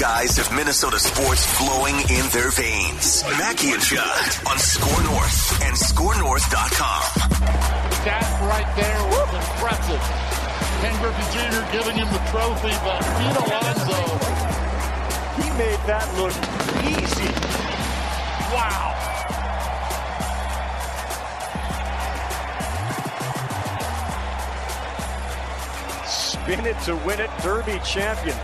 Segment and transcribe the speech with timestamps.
[0.00, 3.22] Guys have Minnesota sports flowing in their veins.
[3.36, 7.02] Mackey and Judd on SKOR North and ScoreNorth.com.
[8.08, 10.00] That right there was impressive.
[10.80, 11.60] Ken Griffey Jr.
[11.70, 14.00] giving him the trophy, but Pete Alonso,
[15.36, 16.32] he made that look
[16.80, 17.28] easy.
[18.56, 18.96] Wow.
[26.06, 28.38] Spin it to win it, Derby champion.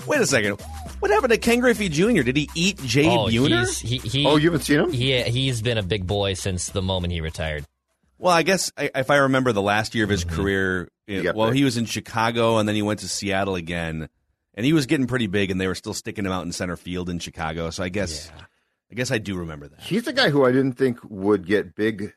[0.07, 0.61] Wait a second.
[0.99, 2.23] What happened to Ken Griffey Jr.?
[2.23, 3.81] Did he eat Jay Oh, Buhner?
[3.81, 4.93] he, he, Oh, you haven't seen him?
[4.93, 7.65] He, he's been a big boy since the moment he retired.
[8.19, 10.37] Well, I guess I, if I remember the last year of his mm-hmm.
[10.37, 11.57] career, it- got well, big.
[11.57, 14.09] he was in Chicago and then he went to Seattle again,
[14.55, 16.77] and he was getting pretty big, and they were still sticking him out in center
[16.77, 17.71] field in Chicago.
[17.71, 18.31] So I guess,
[18.91, 19.81] I guess I do remember that.
[19.81, 22.13] He's the guy who I didn't think would get big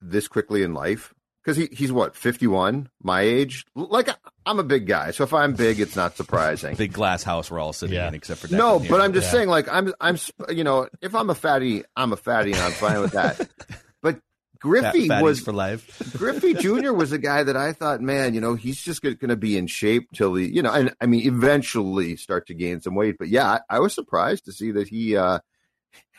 [0.00, 4.14] this quickly in life because he, he's what 51 my age like I-
[4.46, 7.58] i'm a big guy so if i'm big it's not surprising Big glass house we're
[7.60, 8.08] all sitting Yeah.
[8.08, 9.32] in, except for no Declan but i'm just Yeah.
[9.32, 10.18] saying like i'm i'm
[10.50, 13.48] you know if i'm a fatty i'm a fatty and i'm fine with that
[14.02, 14.20] but
[14.58, 16.12] griffey fatties was for life.
[16.18, 19.36] griffey jr was a guy that i thought man you know he's just going to
[19.36, 22.94] be in shape till he you know and i mean eventually start to gain some
[22.94, 25.38] weight but yeah i, I was surprised to see that he uh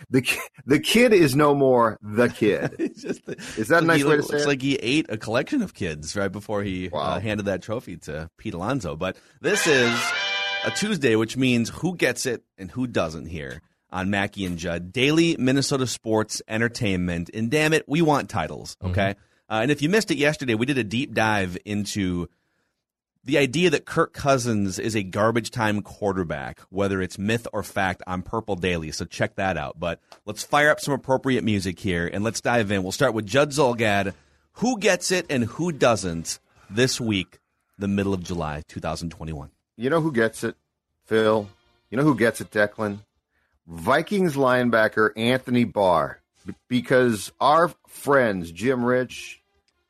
[0.09, 0.27] the
[0.65, 4.03] the kid is no more the kid It's just the- Is that a nice he
[4.03, 4.47] way to looks say it?
[4.47, 6.99] like he ate a collection of kids right before he Wow.
[7.01, 8.95] uh, handed that trophy to Pete Alonso.
[8.95, 9.91] But this is
[10.65, 13.61] a Tuesday, which means who gets it and who doesn't here
[13.91, 14.91] on Mackey and Judd.
[14.93, 17.29] Daily Minnesota sports entertainment.
[17.33, 19.15] And damn it, we want titles, okay?
[19.49, 22.27] Uh, and if you missed it yesterday, we did a deep dive into
[23.23, 28.01] the idea that Kirk Cousins is a garbage time quarterback, whether it's myth or fact,
[28.07, 28.91] on Purple Daily.
[28.91, 29.79] So check that out.
[29.79, 32.83] But let's fire up some appropriate music here and let's dive in.
[32.83, 34.13] We'll start with Judd Zulgad.
[34.53, 36.39] Who gets it and who doesn't
[36.69, 37.39] this week,
[37.77, 39.51] the middle of July, 2021?
[39.77, 40.55] You know who gets it,
[41.05, 41.47] Phil?
[41.89, 42.99] You know who gets it, Declan?
[43.67, 46.19] Vikings linebacker Anthony Barr.
[46.67, 49.41] Because our friends, Jim Rich,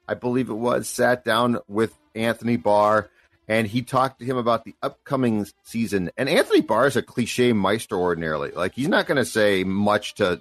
[0.05, 3.09] I believe it was, sat down with Anthony Barr
[3.51, 6.09] and he talked to him about the upcoming season.
[6.17, 8.51] And Anthony Barr is a cliche meister ordinarily.
[8.51, 10.39] Like he's not going to say much to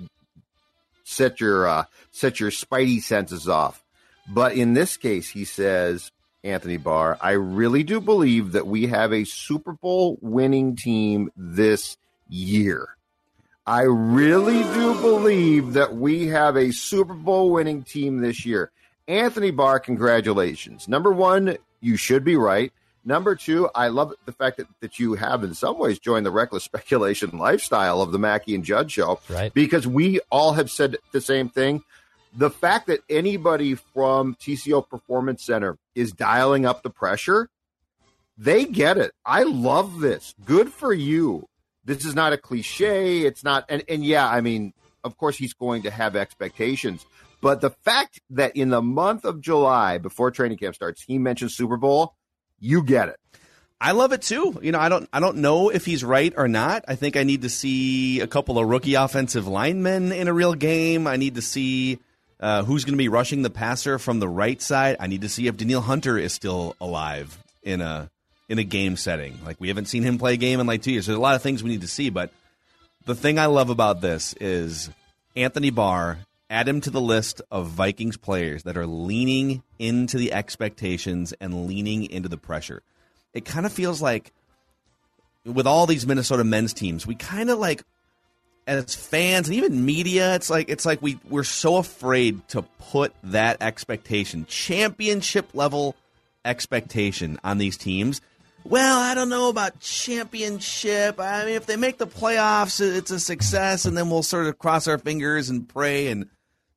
[1.02, 3.82] set your uh, set your spidey senses off.
[4.28, 6.12] But in this case, he says,
[6.44, 11.96] Anthony Barr, I really do believe that we have a Super Bowl winning team this
[12.28, 12.96] year.
[13.66, 18.70] I really do believe that we have a Super Bowl winning team this year.
[19.08, 20.86] Anthony Barr, congratulations.
[20.86, 22.72] Number one, you should be right.
[23.04, 26.30] Number two, I love the fact that, that you have, in some ways, joined the
[26.30, 29.20] reckless speculation lifestyle of the Mackey and Judd show.
[29.28, 29.52] Right.
[29.52, 31.82] Because we all have said the same thing.
[32.36, 37.48] The fact that anybody from TCO Performance Center is dialing up the pressure,
[38.38, 39.12] they get it.
[39.24, 40.34] I love this.
[40.44, 41.48] Good for you.
[41.84, 43.20] This is not a cliche.
[43.22, 44.72] It's not, and, and yeah, I mean,
[45.02, 47.04] of course, he's going to have expectations.
[47.40, 51.56] But the fact that in the month of July, before training camp starts, he mentions
[51.56, 52.14] Super Bowl,
[52.60, 53.16] you get it.
[53.80, 54.58] I love it too.
[54.62, 56.84] You know, I don't I don't know if he's right or not.
[56.86, 60.54] I think I need to see a couple of rookie offensive linemen in a real
[60.54, 61.06] game.
[61.06, 61.98] I need to see
[62.40, 64.96] uh, who's going to be rushing the passer from the right side.
[65.00, 68.10] I need to see if Danielle Hunter is still alive in a
[68.50, 69.38] in a game setting.
[69.44, 71.06] Like we haven't seen him play a game in like two years.
[71.06, 72.32] There's a lot of things we need to see, but
[73.06, 74.90] the thing I love about this is
[75.36, 76.18] Anthony Barr.
[76.50, 81.66] Add him to the list of Vikings players that are leaning into the expectations and
[81.66, 82.82] leaning into the pressure
[83.32, 84.32] it kind of feels like
[85.44, 87.82] with all these Minnesota men's teams, we kind of like
[88.66, 93.14] as fans and even media, it's like it's like we we're so afraid to put
[93.24, 95.96] that expectation, championship level
[96.44, 98.20] expectation on these teams
[98.64, 101.18] well, I don't know about championship.
[101.18, 104.58] I mean, if they make the playoffs, it's a success, and then we'll sort of
[104.58, 106.28] cross our fingers and pray and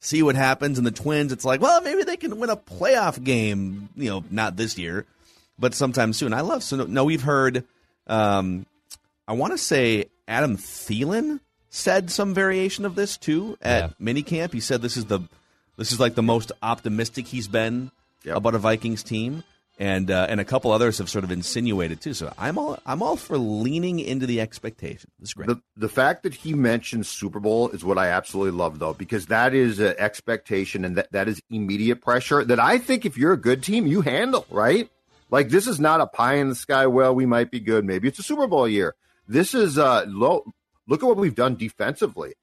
[0.03, 0.77] see what happens.
[0.77, 3.89] And the Twins, it's like, well, maybe they can win a playoff game.
[3.95, 5.05] You know, not this year,
[5.57, 6.33] but sometime soon.
[6.33, 7.05] I love so no.
[7.05, 7.63] We've heard.
[8.05, 8.65] Um,
[9.27, 11.39] I want to say Adam Thielen
[11.69, 14.13] said some variation of this too at Yeah.
[14.13, 14.51] minicamp.
[14.53, 15.21] He said this is the
[15.77, 17.89] this is like the most optimistic he's been
[18.25, 18.37] Yep.
[18.37, 19.43] about a Vikings team,
[19.79, 22.13] and uh, and a couple others have sort of insinuated too.
[22.13, 25.09] So I'm all I'm all for leaning into the expectation.
[25.19, 25.47] This is great.
[25.47, 29.27] The the fact that he mentioned Super Bowl is what I absolutely love, though, because
[29.27, 33.33] that is an expectation and that, that is immediate pressure that I think if you're
[33.33, 34.89] a good team, you handle, right?
[35.31, 36.85] Like this is not a pie in the sky.
[36.85, 37.85] Well, we might be good.
[37.85, 38.95] Maybe it's a Super Bowl year.
[39.27, 40.43] This is uh low.
[40.87, 42.33] Look at what we've done defensively.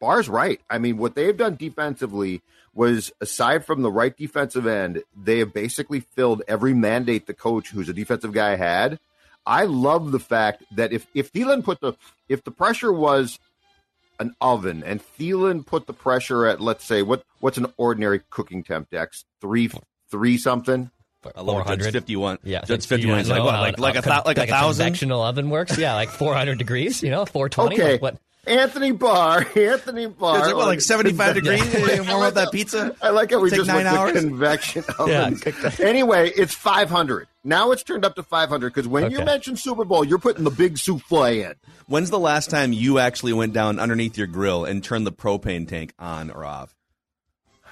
[0.00, 0.60] Barr's right.
[0.70, 2.42] I mean, what they've done defensively
[2.74, 7.70] was aside from the right defensive end, they have basically filled every mandate the coach
[7.70, 8.98] who's a defensive guy had.
[9.44, 11.94] I love the fact that if if Thielen put the
[12.28, 13.38] if the pressure was
[14.20, 18.62] an oven and Thielen put the pressure at let's say what what's an ordinary cooking
[18.62, 19.70] temp Dex three
[20.10, 20.90] three something
[21.36, 21.66] I love it.
[21.66, 21.92] That's 400.
[21.92, 22.38] 51.
[22.44, 23.18] Yeah, that's 51.
[23.18, 23.54] It's like know what?
[23.54, 24.92] Like like uh, a con- thou- like a thousand.
[24.92, 25.76] convectional oven works.
[25.76, 27.02] Yeah, like 400 degrees.
[27.02, 27.74] You know, 420.
[27.74, 28.16] okay Like what?
[28.46, 31.74] Anthony Barr Anthony Barr It's like what, like 75 degrees?
[31.74, 32.96] You warm up that pizza.
[33.02, 34.12] I like how we Take just nine went to hours?
[34.12, 35.40] convection Yeah, ovens.
[35.42, 35.80] cook that.
[35.80, 37.28] anyway, it's 500.
[37.44, 40.50] Now it's turned up to 500 because when you mention Super Bowl, you're putting the
[40.50, 41.54] big souffle in.
[41.86, 45.66] When's the last time you actually went down underneath your grill and turned the propane
[45.68, 46.74] tank on or off?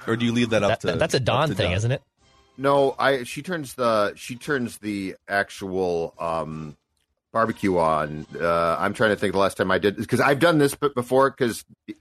[0.05, 1.91] Or do you leave that up That- to that's a up Dawn to thing, isn't
[1.91, 2.01] it?
[2.57, 6.75] No, I she turns the she turns the actual um
[7.33, 8.25] barbecue on.
[8.39, 11.29] Uh I'm trying to think the last time I did because I've done this before
[11.29, 11.97] because it,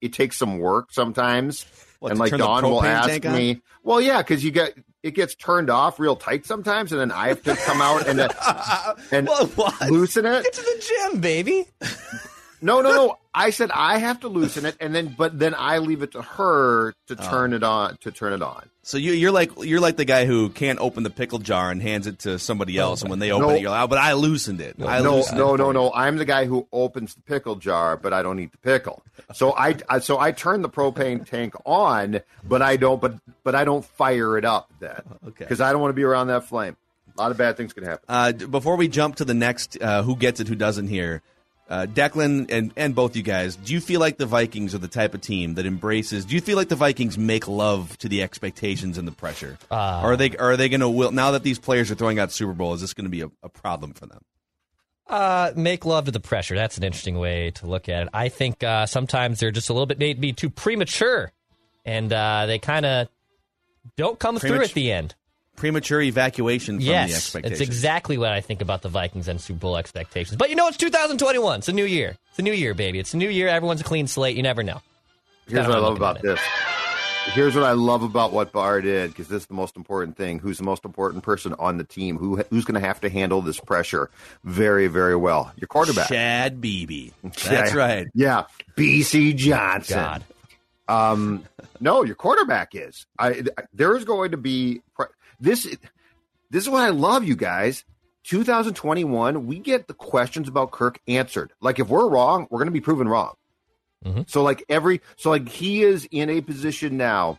[0.00, 1.66] it takes some work sometimes.
[2.00, 5.70] What, and like Dawn will ask me, well, yeah, because you get it gets turned
[5.70, 8.30] off real tight sometimes, and then I have to come out and then,
[9.12, 10.44] and Well, loosen it.
[10.46, 11.66] It's the gym, baby.
[12.60, 13.18] No, no, no.
[13.34, 16.22] I said I have to loosen it, and then but then I leave it to
[16.22, 17.30] her to Oh.
[17.30, 18.68] turn it on to turn it on.
[18.82, 21.80] So you, you're like you're like the guy who can't open the pickle jar and
[21.80, 23.54] hands it to somebody else, and when they open No.
[23.54, 24.76] it, you're like, oh, but I loosened it.
[24.84, 25.92] I no, loosened no, it no, for no.
[25.94, 29.02] I'm the guy who opens the pickle jar, but I don't eat the pickle.
[29.34, 33.14] So I, I so I turn the propane tank on, but I don't, but
[33.44, 35.44] but I don't fire it up then, Okay.
[35.44, 36.76] because I don't want to be around that flame.
[37.16, 38.04] A lot of bad things can happen.
[38.08, 41.20] Uh, before we jump to the next, uh, who gets it, who doesn't here,
[41.68, 44.88] uh, Declan and and both you guys, do you feel like the Vikings are the
[44.88, 46.24] type of team that embraces?
[46.24, 49.74] Do you feel like the Vikings make love to the expectations and the pressure, Uh,
[49.74, 52.54] are they are they going to will now that these players are throwing out Super
[52.54, 52.74] Bowl?
[52.74, 54.22] Is this going to be a, a problem for them?
[55.06, 56.54] Uh, make love to the pressure.
[56.54, 58.08] That's an interesting way to look at it.
[58.12, 61.32] I think uh, sometimes they're just a little bit maybe too premature,
[61.84, 63.08] and uh, they kind of
[63.96, 65.14] don't come through at the end.
[65.58, 67.60] Premature evacuation from the yes, expectations.
[67.60, 70.36] it's exactly what I think about the Vikings and Super Bowl expectations.
[70.36, 71.58] But you know, it's 2021.
[71.58, 72.16] It's a new year.
[72.30, 73.00] It's a new year, baby.
[73.00, 73.48] It's a new year.
[73.48, 74.36] Everyone's a clean slate.
[74.36, 74.80] You never know.
[75.48, 76.38] Here's what I love about this.
[77.32, 80.38] Here's what I love about what Barr did because this is the most important thing.
[80.38, 82.16] Who's the most important person on the team?
[82.16, 84.10] Who who's going to have to handle this pressure
[84.44, 85.52] very very well?
[85.56, 86.08] Your quarterback.
[86.08, 87.10] Chad Beebe.
[87.44, 88.06] That's right.
[88.14, 88.44] Yeah,
[88.76, 89.98] BC Johnson.
[89.98, 90.24] God.
[90.88, 91.44] Um,
[91.80, 93.06] no, your quarterback is.
[93.18, 93.44] I
[93.74, 95.06] there is going to be pre-
[95.40, 95.64] this.
[96.50, 97.84] This is what I love, you guys.
[98.24, 101.52] 2021, we get the questions about Kirk answered.
[101.60, 103.34] Like if we're wrong, we're going to be proven wrong.
[104.04, 104.22] Mm-hmm.
[104.26, 107.38] So like every so like he is in a position now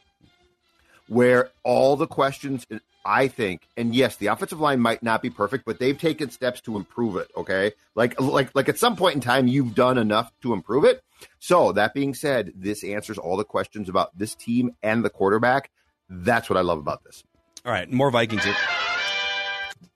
[1.08, 2.65] where all the questions
[3.06, 6.60] I think, and yes, the offensive line might not be perfect, but they've taken steps
[6.62, 7.32] to improve it.
[7.38, 11.01] Okay, like like like at some point in time, you've done enough to improve it.
[11.39, 15.72] So that being said, this answers all the questions about this team and the quarterback.
[16.10, 17.24] That's what I love about this.
[17.66, 18.56] All right, more Vikings here.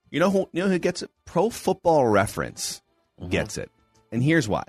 [0.10, 1.10] You know who, you know who gets it?
[1.26, 2.82] Pro Football Reference
[3.20, 3.30] uh-huh.
[3.30, 3.72] gets it.
[4.12, 4.64] And here's why.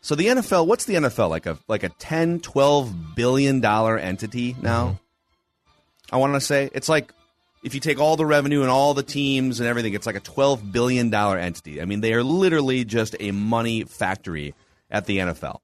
[0.00, 4.54] So the NFL, what's the NFL like a like a 10, 12 billion dollar entity
[4.60, 4.86] now?
[4.86, 4.94] Uh-huh.
[6.12, 7.14] I want to say it's like
[7.62, 10.20] if you take all the revenue and all the teams and everything, it's like a
[10.20, 11.80] 12 billion dollar entity.
[11.80, 14.54] I mean, they are literally just a money factory
[14.90, 15.60] at the NFL.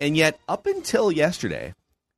[0.00, 1.74] And yet up until yesterday,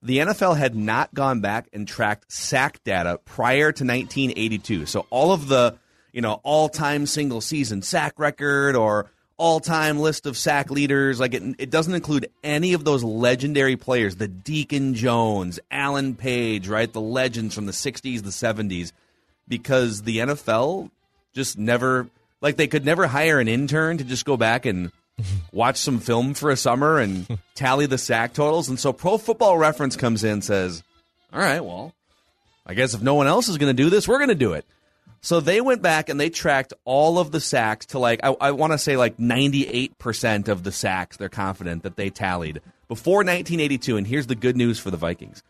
[0.06, 4.86] the NFL had not gone back and tracked sack data prior to 1982.
[4.86, 5.76] So all of the,
[6.12, 11.42] you know, all-time single season sack record or all-time list of sack leaders, like it,
[11.58, 16.90] it doesn't include any of those legendary players, the Deacon Jones, Alan Page, right?
[16.90, 18.92] The legends from the 60s, the 70s
[19.48, 20.90] because the NFL
[21.32, 22.08] just never
[22.40, 24.92] like they could never hire an intern to just go back and
[25.52, 28.68] watch some film for a summer and tally the sack totals.
[28.68, 30.82] And so Pro Football Reference comes in and says,
[31.32, 31.94] "All right, well,
[32.66, 34.52] I guess if no one else is going to do this, we're going to do
[34.52, 34.66] it."
[35.26, 38.50] So they went back and they tracked all of the sacks to like I, I
[38.52, 43.96] want to say like 98% of the sacks they're confident that they tallied before 1982
[43.96, 45.42] and here's the good news for the Vikings.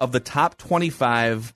[0.00, 1.54] Of the top 25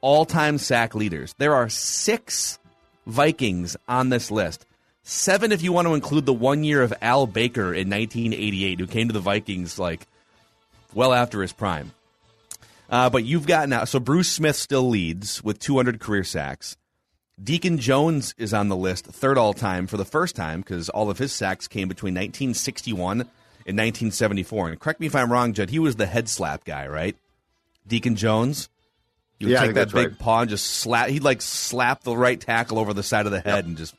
[0.00, 2.58] all-time sack leaders, there are 6
[3.06, 4.66] Vikings on this list.
[5.08, 8.86] 7 if you want to include the 1 year of Al Baker in 1988 who
[8.86, 10.06] came to the Vikings like
[10.92, 11.92] well after his prime.
[12.90, 16.76] Uh, but you've got now so Bruce Smith still leads with 200 career sacks.
[17.42, 21.08] Deacon Jones is on the list, third all time for the first time because all
[21.08, 24.68] of his sacks came between 1961 and 1974.
[24.70, 27.16] And correct me if I'm wrong, Judd, he was the head slap guy, right?
[27.86, 28.68] Deacon Jones.
[29.38, 30.18] You would Yeah, take that big right.
[30.18, 31.08] paw and just slap.
[31.08, 33.94] He'd like slap the right tackle over the side of the head and just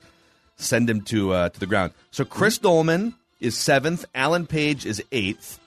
[0.60, 1.94] send him to uh, to the ground.
[2.12, 4.06] So Chris Doleman is seventh.
[4.14, 5.60] Alan Page is eighth.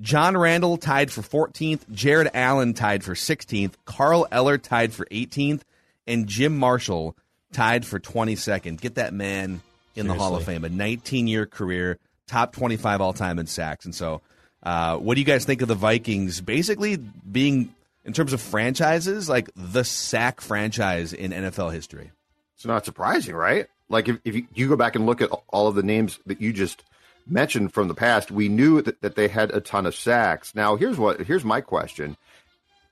[0.00, 1.90] John Randle tied for 14th.
[1.90, 3.72] Jared Allen tied for 16th.
[3.86, 5.62] Carl Eller tied for 18th.
[6.06, 7.16] And Jim Marshall
[7.52, 8.80] tied for 22nd.
[8.80, 9.62] Get that man
[9.94, 10.64] in the Hall of Fame.
[10.64, 13.86] A 19 year career, top 25 all time in sacks.
[13.86, 14.20] And so,
[14.62, 19.28] uh, what do you guys think of the Vikings basically being, in terms of franchises,
[19.28, 22.10] like the sack franchise in NFL history?
[22.56, 23.66] It's not surprising, right?
[23.88, 26.40] Like if, if you, you go back and look at all of the names that
[26.40, 26.82] you just
[27.26, 30.54] mentioned from the past, we knew that, that they had a ton of sacks.
[30.54, 32.16] Now, here's what here's my question.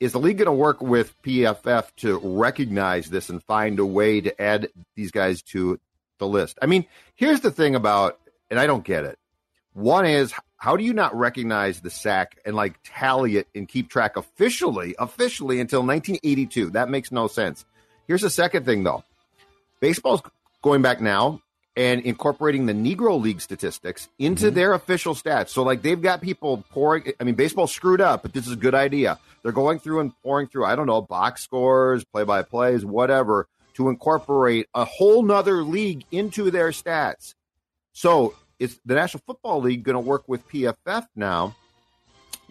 [0.00, 4.20] Is the league going to work with PFF to recognize this and find a way
[4.20, 5.80] to add these guys to
[6.18, 6.58] the list?
[6.60, 9.18] I mean, here's the thing about, and I don't get it.
[9.72, 13.88] One is, how do you not recognize the sack and like tally it and keep
[13.88, 16.70] track officially, officially until 1982?
[16.70, 17.64] That makes no sense.
[18.06, 19.04] Here's the second thing, though
[19.84, 20.22] baseball's
[20.62, 21.42] going back now
[21.76, 25.50] and incorporating the Negro League statistics into their official stats.
[25.50, 27.12] So, like, they've got people pouring.
[27.20, 29.18] I mean, baseball screwed up, but this is a good idea.
[29.42, 33.46] They're going through and pouring through, I don't know, box scores, play by plays, whatever,
[33.74, 37.34] to incorporate a whole nother league into their stats.
[37.92, 41.54] So, is the National Football League going to work with PFF now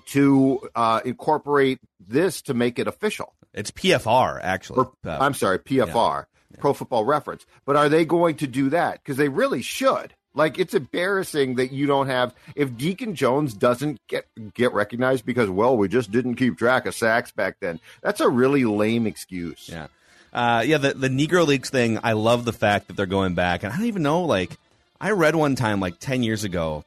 [0.07, 3.33] to uh, incorporate this to make it official?
[3.55, 4.85] It's PFR, actually.
[4.85, 6.25] Or, I'm sorry, PFR,
[6.60, 7.45] Pro Football Reference.
[7.65, 9.01] But are they going to do that?
[9.03, 10.13] Because they really should.
[10.36, 15.48] Like it's embarrassing that you don't have if Deacon Jones doesn't get get recognized because
[15.48, 17.79] well we just didn't keep track of sacks back then.
[18.01, 19.69] That's a really lame excuse.
[19.72, 19.88] Yeah.
[20.33, 23.62] Uh, yeah, the, the Negro Leagues thing, I love the fact that they're going back.
[23.62, 24.57] And I don't even know, like,
[25.00, 26.83] I read one time, like 10 years ago,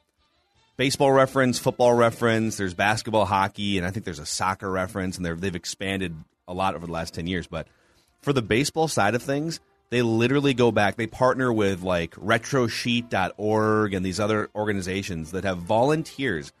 [0.75, 5.25] baseball reference, football reference, there's basketball, hockey, and I think there's a soccer reference, and
[5.25, 6.13] they've expanded
[6.45, 7.47] a lot over the last 10 years.
[7.47, 7.67] But
[8.21, 9.59] for the baseball side of things,
[9.89, 10.95] they literally go back.
[10.95, 16.51] They partner with, like, retrosheet.org and these other organizations that have volunteers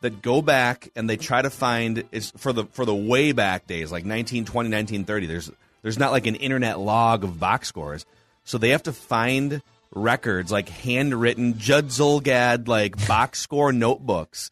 [0.00, 3.68] that go back and they try to find is for the for the way back
[3.68, 5.48] days like 1920 1930 there's
[5.82, 8.06] there's not like an internet log of box scores.
[8.44, 9.62] So they have to find
[9.94, 14.50] records like handwritten Judd Zulgad like box score notebooks.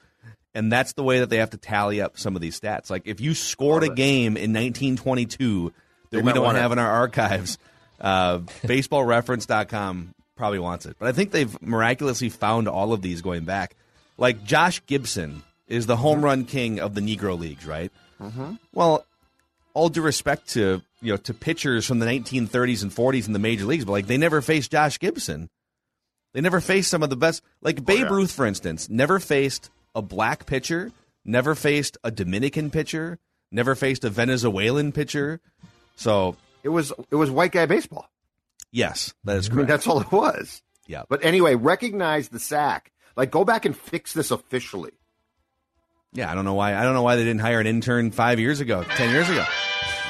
[0.52, 2.90] And that's the way that they have to tally up some of these stats.
[2.90, 5.72] Like if you scored a game in 1922
[6.10, 7.58] that we don't wanna- have in our archives
[8.00, 13.44] uh, baseballreference.com probably wants it but I think they've miraculously found all of these going
[13.44, 13.76] back
[14.20, 17.90] like Josh Gibson is the home run king of the Negro leagues, right?
[18.20, 18.54] Mm-hmm.
[18.74, 19.06] Well,
[19.72, 23.38] all due respect to you know to pitchers from the 1930s and 40s in the
[23.38, 25.48] major leagues, but like they never faced Josh Gibson.
[26.34, 28.08] They never faced some of the best, like Babe yeah.
[28.14, 30.92] Ruth, for instance, never faced a black pitcher,
[31.24, 33.18] never faced a Dominican pitcher,
[33.50, 35.40] never faced a Venezuelan pitcher.
[36.00, 38.08] So It was it was white guy baseball.
[38.72, 39.68] yes, that is I mean correct.
[39.68, 40.62] that's all it was.
[40.86, 42.90] yeah, But anyway, recognize the sack.
[43.16, 44.92] Like go back and fix this officially.
[46.12, 46.30] yeah.
[46.30, 46.74] I don't know why.
[46.74, 49.44] I don't know why they didn't hire an intern five years ago, ten years ago.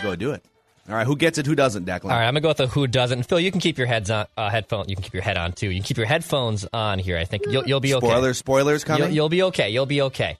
[0.03, 0.45] Go do it.
[0.89, 1.47] All right, who gets it?
[1.47, 1.87] Who doesn't?
[1.87, 2.05] Declan.
[2.05, 3.25] All right, I'm gonna go with the who doesn't.
[3.25, 4.89] Phil, you can keep your heads on uh, headphone.
[4.89, 5.69] You can keep your head on too.
[5.69, 7.17] You can keep your headphones on here.
[7.17, 8.07] I think you'll you'll be okay.
[8.07, 9.05] Spoilers, spoilers coming.
[9.05, 9.71] You'll, you'll be okay.
[9.71, 10.39] You'll be okay.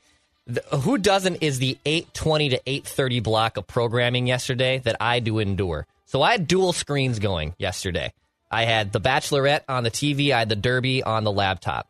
[0.51, 5.39] The, who doesn't is the 8:20 to 8:30 block of programming yesterday that I do
[5.39, 5.87] endure.
[6.07, 8.13] So I had dual screens going yesterday.
[8.51, 10.33] I had the Bachelorette on the TV.
[10.33, 11.89] I had the Derby on the laptop,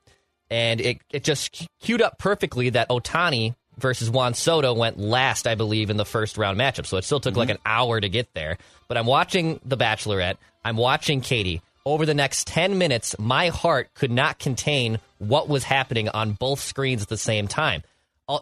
[0.50, 5.54] and it it just queued up perfectly that Ohtani versus Juan Soto went last, I
[5.54, 6.86] believe, in the first round matchup.
[6.86, 7.56] So it still took like mm-hmm.
[7.56, 8.58] an hour to get there.
[8.88, 10.36] But I'm watching the Bachelorette.
[10.64, 11.62] I'm watching Katie.
[11.86, 16.60] Over the next 10 minutes, my heart could not contain what was happening on both
[16.60, 17.82] screens at the same time.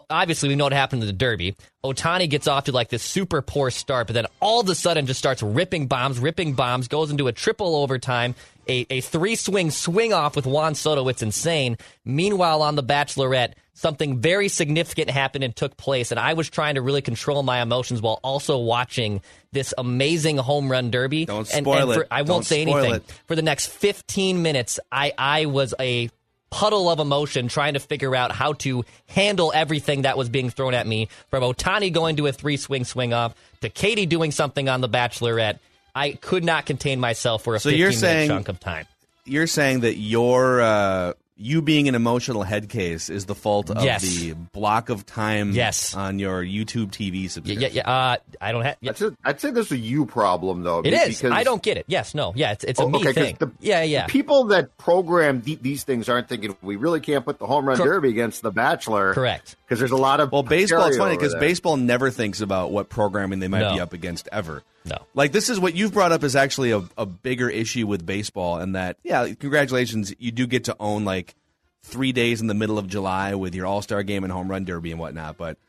[0.09, 1.55] Obviously we know what happened to the Derby.
[1.83, 5.05] Ohtani gets off to like this super poor start, but then all of a sudden
[5.05, 8.35] just starts ripping bombs, ripping bombs, goes into a triple overtime,
[8.67, 11.07] a, a three swing swing off with Juan Soto.
[11.07, 11.77] It's insane.
[12.05, 16.75] Meanwhile, on The Bachelorette, something very significant happened and took place, and I was trying
[16.75, 21.25] to really control my emotions while also watching this amazing home run derby.
[21.25, 22.07] Don't and, spoil and for, it.
[22.11, 22.95] I won't Don't say anything.
[22.95, 23.03] it.
[23.27, 26.09] For the next 15 minutes, I, I was a
[26.49, 30.73] puddle of emotion trying to figure out how to handle everything that was being thrown
[30.73, 34.69] at me from Ohtani going to a three swing swing off to Katie doing something
[34.69, 35.59] on The Bachelorette.
[35.95, 38.85] I could not contain myself for a So 15 you're minute chunk of time.
[39.25, 43.81] You're saying that your uh, you being an emotional head case is the fault of
[43.83, 44.01] Yes.
[44.03, 45.95] the block of time Yes.
[45.95, 47.61] on your YouTube TV subscription.
[47.61, 47.89] yeah, yeah.
[47.89, 48.75] Uh, I don't have.
[48.81, 50.79] Yeah, I'd say, I'd say this is a you problem, though.
[50.79, 51.17] it is.
[51.21, 51.85] because- I don't get it.
[51.87, 52.33] Yes, no.
[52.35, 53.35] Yeah, it's, it's a Oh, me okay, 'cause thing.
[53.39, 54.05] the- yeah, yeah.
[54.07, 57.65] The people that program the, these things aren't thinking we really can't put the home
[57.65, 59.13] run Cor- derby against the Bachelor.
[59.13, 59.55] Correct.
[59.69, 62.89] Because there's a lot of Well, baseball, it's funny because baseball never thinks about what
[62.89, 63.75] programming they might No.
[63.75, 64.63] be up against ever.
[64.83, 64.97] No.
[65.13, 68.57] Like, this is what you've brought up is actually a, a bigger issue with baseball,
[68.57, 71.35] and that, yeah, congratulations, you do get to own like
[71.83, 74.65] three days in the middle of July with your All Star game and home run
[74.65, 75.37] derby and whatnot.
[75.37, 75.59] But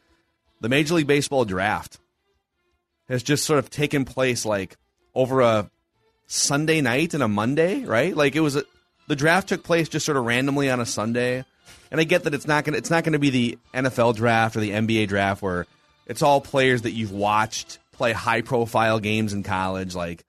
[0.63, 1.99] the Major League Baseball draft
[3.11, 4.79] has just sort of taken place like
[5.15, 5.71] over a
[6.27, 8.17] Sunday night and a Monday, right?
[8.17, 8.65] Like it was a,
[9.09, 11.45] the draft took place just sort of randomly on a Sunday.
[11.91, 14.57] And I get that it's not going to it's not to be the NFL draft
[14.57, 15.67] or the NBA draft where
[16.07, 20.25] it's all players that you've watched play high profile games in college like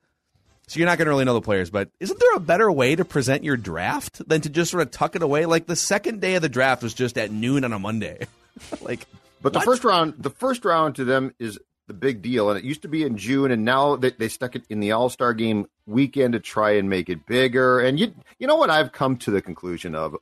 [0.72, 2.96] so you're not going to really know the players, but isn't there a better way
[2.96, 5.46] to present your draft than to just sort of tuck it away?
[5.46, 8.26] Like the second day of the draft was just at noon on a Monday.
[8.82, 9.06] like
[9.42, 9.66] But the what?
[9.66, 12.88] first round, the first round to them is the big deal, and it used to
[12.88, 16.32] be in June, and now they, they stuck it in the All Star Game weekend
[16.34, 17.82] to try and make it bigger.
[17.82, 18.70] And you, you know what?
[18.70, 20.16] I've come to the conclusion of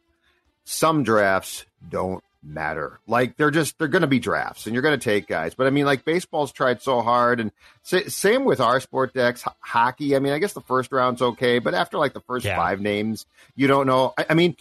[0.69, 2.99] some drafts don't matter.
[3.07, 5.55] Like they're just they're going to be drafts, and you're going to take guys.
[5.55, 7.51] But I mean, like baseball's tried so hard, and
[7.83, 10.15] sa- same with our sport decks, H- hockey.
[10.15, 12.55] I mean, I guess the first round's okay, but after like the first Yeah.
[12.55, 14.13] five names, you don't know.
[14.17, 14.55] I, I mean,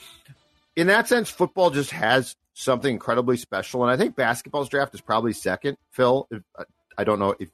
[0.77, 5.01] in that sense, football just has something incredibly special, and I think basketball's draft is
[5.01, 5.77] probably second.
[5.91, 6.65] Phil, if, uh,
[6.97, 7.51] I don't know if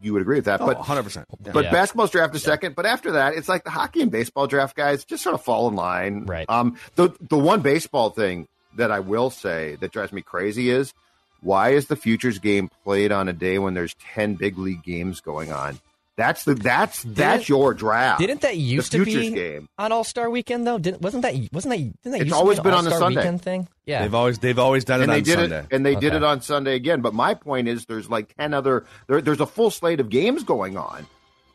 [0.00, 1.24] you would agree with that, oh, but 100%.
[1.44, 1.52] Yeah.
[1.52, 1.70] but Yeah.
[1.70, 2.74] basketball's draft is second.
[2.74, 5.68] But after that, it's like the hockey and baseball draft guys just sort of fall
[5.68, 6.26] in line.
[6.26, 6.44] Right.
[6.48, 6.76] Um.
[6.96, 10.92] The the one baseball thing that I will say that drives me crazy is
[11.40, 15.20] why is the futures game played on a day when there's ten big league games
[15.20, 15.78] going on?
[16.16, 18.20] That's the that's that's your draft.
[18.20, 19.68] Didn't that used to futures be game?
[19.78, 20.78] on All Star Weekend though?
[20.78, 22.84] Didn't wasn't that wasn't that didn't that It's used always to be been an on
[22.84, 23.20] the All-Star Sunday.
[23.20, 23.68] Weekend thing?
[23.84, 25.58] Yeah, They've always they've always done it and they on did Sunday.
[25.58, 27.02] it and they did it on Sunday again.
[27.02, 28.86] But my point is, there's like ten other.
[29.08, 31.06] There, there's a full slate of games going on.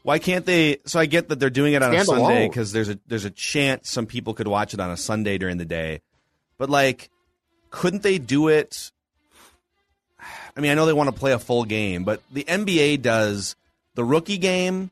[0.04, 0.78] Why can't they?
[0.86, 3.32] So I get that they're doing it on a Sunday because there's a there's a
[3.32, 6.02] chance some people could watch it on a Sunday during the day,
[6.60, 7.10] but like,
[7.71, 8.91] couldn't they do it?
[10.56, 13.56] I mean, I know they want to play a full game, but the NBA does
[13.95, 14.91] the rookie game,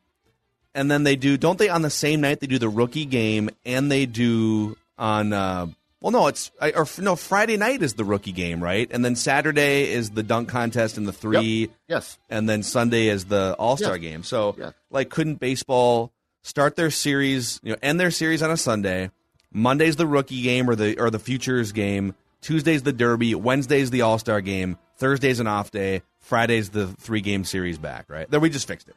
[0.75, 3.49] and then they do don't they on the same night they do the rookie game
[3.65, 5.65] and they do on uh,
[6.01, 9.15] well no it's I- or no Friday night is the rookie game right and then
[9.15, 12.17] Saturday is the dunk contest and the three Yes.
[12.29, 14.09] and then Sunday is the All Star Yeah.
[14.09, 14.23] game.
[14.23, 14.71] So, Yeah.
[14.91, 16.12] like, couldn't baseball
[16.43, 19.09] start their series, you know, end their series on a Sunday?
[19.51, 22.13] Monday's the rookie game or the or the futures game.
[22.41, 23.33] Tuesday's the Derby.
[23.35, 24.77] Wednesday's the All Star game.
[24.97, 26.03] Thursday's an off day.
[26.29, 28.05] Friday's the three game series back.
[28.07, 28.95] Right Then we just fixed it.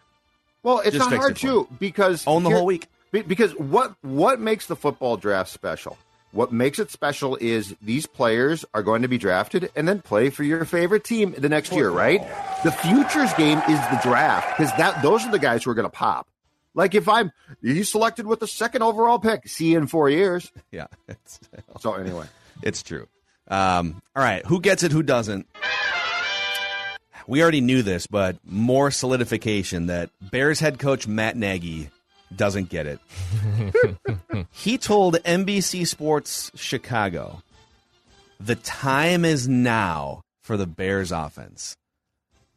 [0.63, 2.87] Well, it's Just not hard it too because Own the here- whole week.
[3.11, 5.99] Because what what makes the football draft special?
[6.31, 10.31] What makes it special is these players are going to be drafted and then play
[10.31, 12.21] for your favorite team the next year, right?
[12.65, 15.85] The futures game is the draft because that those are the guys who are going
[15.91, 16.27] to pop.
[16.75, 20.51] Like if I'm you selected with the second overall pick, see you in four years.
[20.71, 21.39] Yeah, it's,
[21.81, 22.25] So anyway,
[22.63, 23.09] it's true.
[23.49, 24.91] Um, all right, who gets it?
[24.93, 25.47] Who doesn't?
[27.27, 31.91] We already knew this, but more solidification that Bears head coach Matt Nagy
[32.35, 32.99] doesn't get it.
[34.51, 37.43] he told NBC Sports Chicago,
[38.41, 41.77] "The time is now for the Bears offense."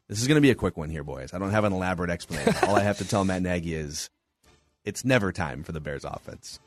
[0.07, 1.33] This is going to be a quick one here, boys.
[1.33, 2.53] I don't have an elaborate explanation.
[2.67, 4.11] All I have to tell Matt Nagy is,
[4.83, 6.59] it's never time for the Bears offense.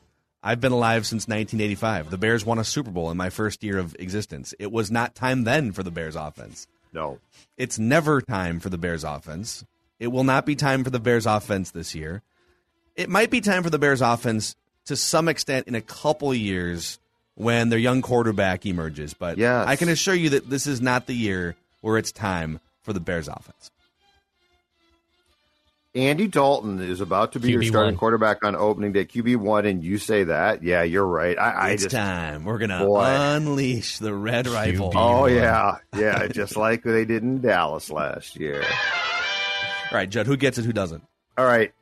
[0.43, 2.09] I've been alive since 1985.
[2.09, 4.53] The Bears won a Super Bowl in my first year of existence.
[4.59, 6.67] It was not time then for the Bears offense.
[6.93, 7.19] No.
[7.57, 9.65] It's never time for the Bears offense.
[9.99, 12.21] It will not be time for the Bears offense this year.
[12.95, 16.99] It might be time for the Bears offense to some extent in a couple years
[17.35, 19.13] when their young quarterback emerges.
[19.13, 19.67] But Yes.
[19.67, 22.99] I can assure you that this is not the year where it's time for the
[22.99, 23.71] Bears offense.
[25.95, 27.67] Andy Dalton is about to be your QB1.
[27.69, 30.61] starting quarterback on opening day, QB one, and you say that?
[30.61, 31.35] Yeah, you're right.
[31.37, 32.45] I, I it's just time.
[32.45, 33.03] We're gonna Boy.
[33.05, 34.91] unleash the red rifle.
[34.95, 38.61] Oh yeah, yeah, just like they did in Dallas last year.
[38.63, 40.27] All right, Judd.
[40.27, 40.65] Who gets it?
[40.65, 41.03] Who doesn't?
[41.39, 41.73] All right,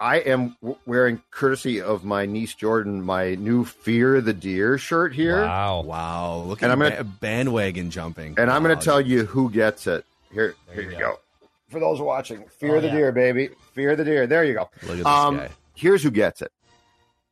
[0.00, 0.56] I am
[0.86, 5.82] wearing, courtesy of my niece Jordan, my new "Fear the Deer" shirt here, Wow.
[5.82, 8.36] Wow, look And at I'm gonna- bandwagon jumping.
[8.38, 10.06] and I'm going to tell you who gets it.
[10.32, 11.18] Here, here you go.
[11.68, 12.94] For those watching, "Fear Oh, the yeah.
[12.94, 14.70] Deer," baby, "Fear the Deer." There you go.
[14.82, 15.50] Look at this Um, guy.
[15.74, 16.52] here's who gets it: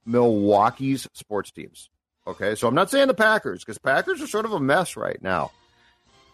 [0.04, 1.90] Milwaukee's sports teams.
[2.26, 5.20] Okay, so I'm not saying the Packers because Packers are sort of a mess right
[5.22, 5.50] now.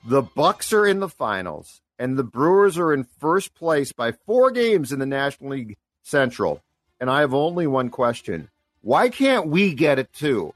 [0.06, 4.50] The Bucks are in the finals, and the Brewers are in first place by four
[4.50, 6.62] games in the National League Central.
[7.00, 8.48] And I have only one question:
[8.82, 10.54] Why can't we get it too?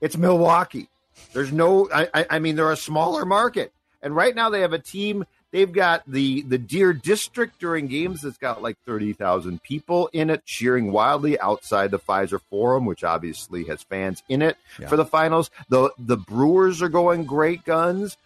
[0.00, 0.88] It's Milwaukee.
[1.32, 1.88] There's no.
[1.92, 5.24] I, I, I mean, they're a smaller market, and right now they have a team.
[5.52, 10.28] They've got the the Deer District during games that's got like thirty thousand people in
[10.28, 14.88] it, cheering wildly outside the Fiserv Forum, which obviously has fans in it Yeah.
[14.88, 15.50] for the finals.
[15.68, 18.16] the The Brewers are going great guns.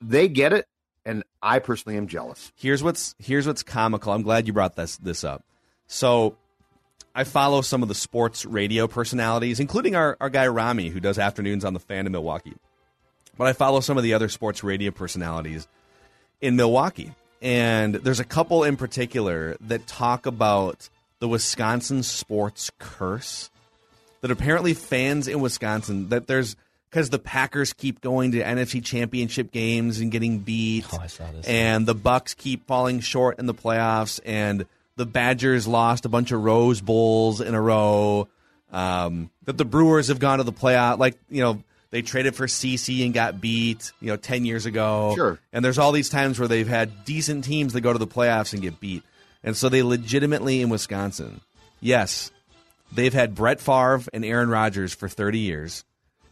[0.00, 0.68] They get it,
[1.04, 2.52] and I personally am jealous.
[2.56, 4.12] here's what's here's what's comical.
[4.12, 5.42] I'm glad you brought this this up.
[5.86, 6.36] So
[7.14, 11.18] I follow some of the sports radio personalities, including our, our guy Rami, who does
[11.18, 12.54] afternoons on the fan in Milwaukee.
[13.36, 15.66] But I follow some of the other sports radio personalities
[16.42, 17.12] in Milwaukee.
[17.40, 23.48] And there's a couple in particular that talk about the Wisconsin sports curse.
[24.20, 26.54] That apparently fans in Wisconsin that there's
[26.90, 31.24] because the Packers keep going to NFC championship games and getting beat Oh, I saw
[31.32, 31.46] this.
[31.46, 36.30] and the Bucks keep falling short in the playoffs, and the Badgers lost a bunch
[36.32, 38.28] of Rose Bowls in a row.
[38.70, 42.48] Um, that the Brewers have gone to the playoff, like you know they traded for
[42.48, 45.12] CC and got beat, you know, ten years ago.
[45.14, 45.38] Sure.
[45.52, 48.52] And there's all these times where they've had decent teams that go to the playoffs
[48.52, 49.04] and get beat,
[49.44, 51.40] and so they legitimately in Wisconsin,
[51.80, 52.32] yes,
[52.90, 55.84] they've had Brett Favre and Aaron Rodgers for 30 years.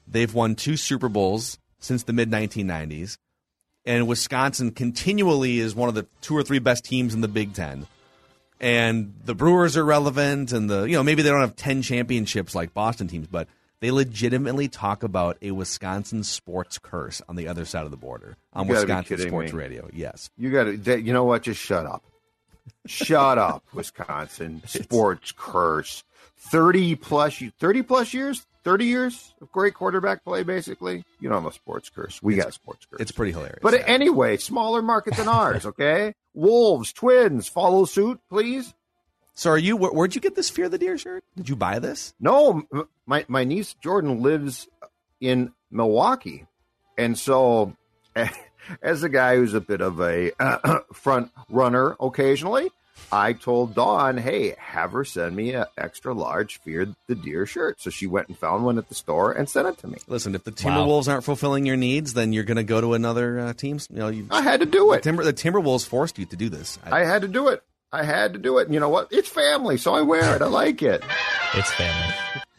[0.09, 3.16] They've won two Super Bowls since the mid 1990s
[3.85, 7.55] and Wisconsin continually is one of the two or three best teams in the Big
[7.55, 7.87] Ten.
[8.61, 12.55] And the Brewers are relevant, and the you know maybe they don't have ten championships
[12.55, 13.49] like Boston teams, but
[13.80, 18.36] they legitimately talk about a Wisconsin sports curse on the other side of the border
[18.52, 19.58] on You gotta be Wisconsin sports me.
[19.58, 19.88] radio.
[19.92, 21.00] Yes, You got to.
[21.00, 21.42] You know what?
[21.42, 22.04] Just shut up.
[22.86, 26.04] Shut up, Wisconsin sports curse.
[26.36, 30.42] Thirty plus, thirty plus years, thirty years of great quarterback play.
[30.42, 32.22] Basically, you don't have a sports curse.
[32.22, 33.00] We got a sports curse.
[33.00, 33.58] it's pretty hilarious.
[33.62, 33.84] But Yeah.
[33.86, 35.66] anyway, smaller market than ours.
[35.70, 38.72] Okay, Wolves, Twins, follow suit, please.
[39.34, 39.76] So are you?
[39.76, 41.24] Where, where'd you get this Fear the Deer shirt?
[41.36, 42.14] Did you buy this?
[42.20, 42.62] No,
[43.06, 44.68] my my niece Jordan lives
[45.20, 46.46] in Milwaukee,
[46.98, 47.76] and so
[48.82, 50.32] as a guy who's a bit of a
[50.92, 52.70] front runner occasionally,
[53.12, 57.80] I told Dawn, "Hey, have her send me an extra large Fear the Deer shirt."
[57.80, 59.98] So she went and found one at the store and sent it to me.
[60.06, 60.56] Listen, if the Wow.
[60.86, 63.78] Timberwolves aren't fulfilling your needs, then you're going to go to another uh, team.
[63.90, 65.02] You know, you, I had to do the, it.
[65.02, 66.78] Timber, the Timberwolves forced you to do this.
[66.84, 67.62] I, I had to do it.
[67.92, 68.66] I had to do it.
[68.66, 69.09] And you know what?
[69.11, 70.42] It's family, so I wear it.
[70.42, 71.03] I like it.
[71.55, 72.14] It's family.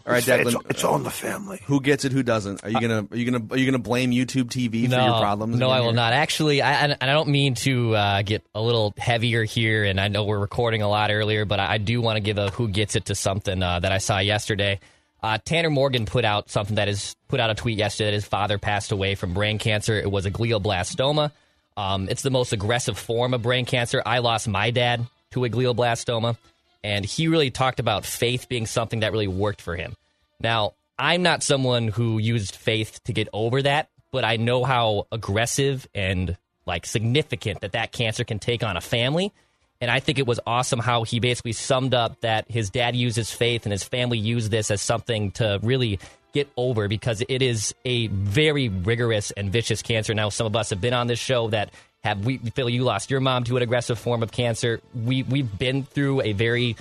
[0.06, 0.70] all right, Declan.
[0.70, 1.62] it's on the family.
[1.68, 2.12] Who gets it?
[2.12, 2.64] Who doesn't?
[2.64, 5.56] Are you gonna are you gonna are you gonna blame YouTube TV for your problems?
[5.56, 5.96] No, I will here?
[5.96, 6.12] not.
[6.12, 10.02] Actually, I, and and I don't mean to uh, get a little heavier here, and
[10.02, 12.50] I know we're recording a lot earlier, but I, I do want to give a
[12.50, 14.80] who gets it to something uh, that I saw yesterday.
[15.24, 18.26] Uh, Tanner Morgan put out something that is put out a tweet yesterday that his
[18.26, 19.94] father passed away from brain cancer.
[19.94, 21.32] It was a glioblastoma.
[21.78, 24.02] Um, it's the most aggressive form of brain cancer.
[24.06, 26.38] I lost my dad to a glioblastoma,
[26.84, 29.96] and he really talked about faith being something that really worked for him.
[30.40, 35.08] Now, I'm not someone who used faith to get over that, but I know how
[35.12, 39.32] aggressive and like significant that that cancer can take on a family.
[39.80, 43.32] And I think it was awesome how he basically summed up that his dad uses
[43.32, 46.00] faith and his family used this as something to really
[46.34, 50.14] get over because it is a very rigorous and vicious cancer.
[50.14, 51.72] Now, some of us have been on this show that
[52.04, 54.82] have we Phil, you lost your mom to an aggressive form of cancer.
[54.94, 56.76] We we've been through a very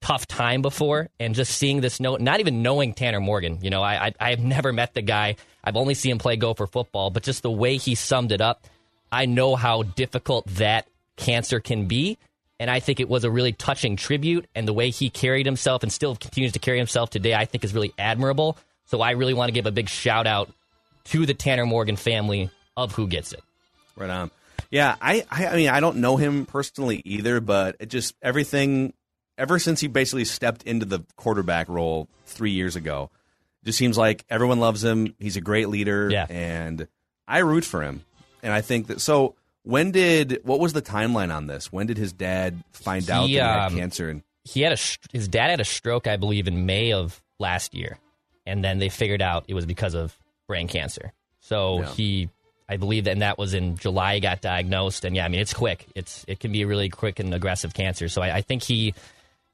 [0.00, 3.80] tough time before and just seeing this note not even knowing tanner morgan you know
[3.80, 7.10] I, I i've never met the guy i've only seen him play go for football
[7.10, 8.66] but just the way he summed it up
[9.12, 12.18] i know how difficult that cancer can be
[12.58, 15.84] and i think it was a really touching tribute and the way he carried himself
[15.84, 19.34] and still continues to carry himself today i think is really admirable so i really
[19.34, 20.50] want to give a big shout out
[21.04, 23.40] to the tanner morgan family of who gets it
[23.96, 24.30] Right on.
[24.70, 28.94] Yeah, I, I I mean I don't know him personally either, but it just everything
[29.38, 33.10] ever since he basically stepped into the quarterback role three years ago,
[33.64, 35.14] just seems like everyone loves him.
[35.18, 36.26] He's a great leader, Yeah.
[36.28, 36.86] and
[37.28, 38.04] I root for him.
[38.42, 41.70] And I think that so When did what was the timeline on this?
[41.72, 44.08] When did his dad find out that he had um, cancer?
[44.08, 44.78] And He had a
[45.12, 47.98] his dad had a stroke, I believe, in May of last year,
[48.46, 51.12] and then they figured out it was because of brain cancer.
[51.40, 51.92] So Yeah.
[51.94, 52.28] he,
[52.68, 54.14] I believe, that and that was in July.
[54.14, 55.86] He got diagnosed, and yeah, I mean it's quick.
[55.94, 58.08] It's it can be a really quick and aggressive cancer.
[58.08, 58.94] So I, I think he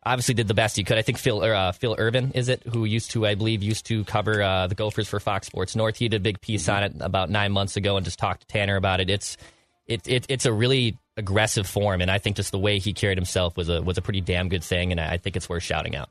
[0.04, 0.98] obviously did the best he could.
[0.98, 4.04] I think Phil uh, Phil Ervin is it who used to I believe used to
[4.04, 5.96] cover uh, the Gophers for Fox Sports North.
[5.96, 8.46] He did a big piece on it about nine months ago and just talked to
[8.46, 9.10] Tanner about it.
[9.10, 9.36] It's
[9.86, 13.18] it, it it's a really aggressive form, and I think just the way he carried
[13.18, 15.62] himself was a was a pretty damn good thing, and I I think it's worth
[15.62, 16.10] shouting out.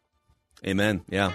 [0.65, 1.01] Amen.
[1.07, 1.31] Yeah.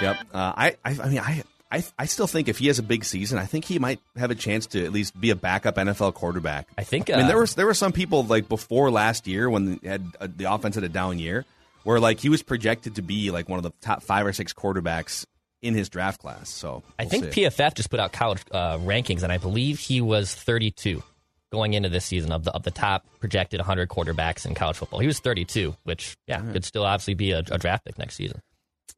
[0.00, 0.16] Yep.
[0.32, 0.96] Uh, I, I.
[1.02, 1.42] I mean, I.
[1.70, 4.30] I, I still think if he has a big season, I think he might have
[4.30, 6.66] a chance to at least be a backup NFL quarterback.
[6.78, 7.10] I think.
[7.10, 10.04] I mean, uh, there was there were some people like before last year when had
[10.20, 11.44] uh, the offense had a down year,
[11.84, 14.54] where like he was projected to be like one of the top five or six
[14.54, 15.26] quarterbacks
[15.60, 16.48] in his draft class.
[16.48, 17.42] So I we'll think see.
[17.42, 21.02] PFF just put out college uh, rankings, and I believe he was 32
[21.50, 25.00] going into this season of the of the top projected 100 quarterbacks in college football.
[25.00, 28.40] He was 32, which yeah could still obviously be a, a draft pick next season.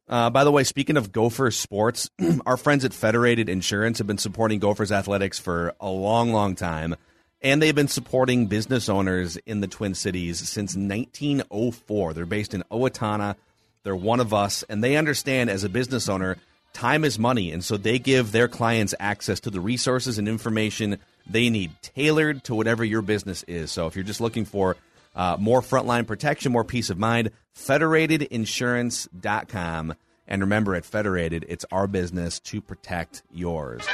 [0.07, 2.09] Uh, by the way, speaking of Gopher sports,
[2.45, 6.95] our friends at Federated Insurance have been supporting Gophers athletics for a long, long time,
[7.41, 12.13] and they've been supporting business owners in the Twin Cities since 1904.
[12.13, 13.35] They're based in Owatonna.
[13.83, 16.37] They're one of us, and they understand as a business owner,
[16.73, 20.99] time is money, and so they give their clients access to the resources and information
[21.27, 23.71] they need, tailored to whatever your business is.
[23.71, 24.77] So if you're just looking for
[25.15, 27.29] uh, more frontline protection, more peace of mind.
[27.55, 29.93] Federatedinsurance.com.
[30.27, 33.85] And remember, at Federated, it's our business to protect yours.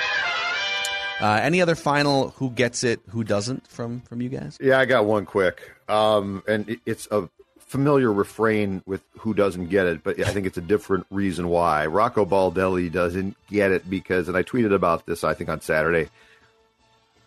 [1.20, 4.58] Uh, any other final who gets it, who doesn't from from you guys?
[4.62, 5.72] Yeah, I got one quick.
[5.90, 7.28] Um, and it's a
[7.58, 11.88] familiar refrain with who doesn't get it, but I think it's a different reason why.
[11.88, 16.10] Rocco Baldelli doesn't get it because, and I tweeted about this, I think, on Saturday.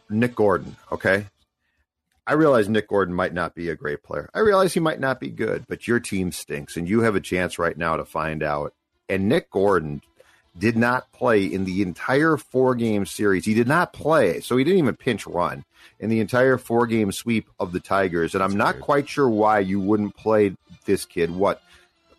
[0.09, 1.27] Nick Gordon, okay?
[2.27, 4.31] I realize Nick Gordon might not be a great player.
[4.35, 7.21] I realize he might not be good, but your team stinks, and you have a
[7.21, 8.75] chance right now to find out.
[9.09, 10.03] And Nick Gordon
[10.57, 13.45] did not play in the entire four game series.
[13.45, 15.65] He did not play, so he didn't even pinch run
[15.99, 18.35] in the entire four game sweep of the Tigers.
[18.35, 20.57] And I'm not quite sure why you wouldn't play
[20.87, 21.31] this kid.
[21.31, 21.63] What,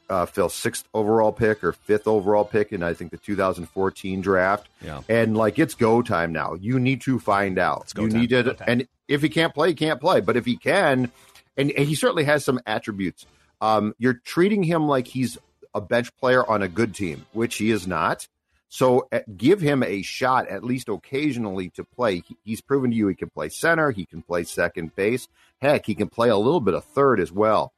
[0.10, 4.68] uh, Phil, sixth overall pick or fifth overall pick in, I think, the 2014 draft.
[4.84, 5.02] Yeah.
[5.10, 6.56] And like, it's go time now.
[6.56, 7.94] You need to find out.
[7.94, 8.20] go you time.
[8.20, 10.22] need to, and if he can't play, he can't play.
[10.22, 11.12] But if he can,
[11.58, 13.26] and, and he certainly has some attributes,
[13.60, 15.38] um, you're treating him like he's
[15.74, 18.28] a bench player on a good team, which he is not.
[18.70, 22.20] So uh, give him a shot at least occasionally to play.
[22.22, 25.28] He- He's proven to you he can play center, he can play second base.
[25.62, 27.74] Heck, he can play a little bit of third as well.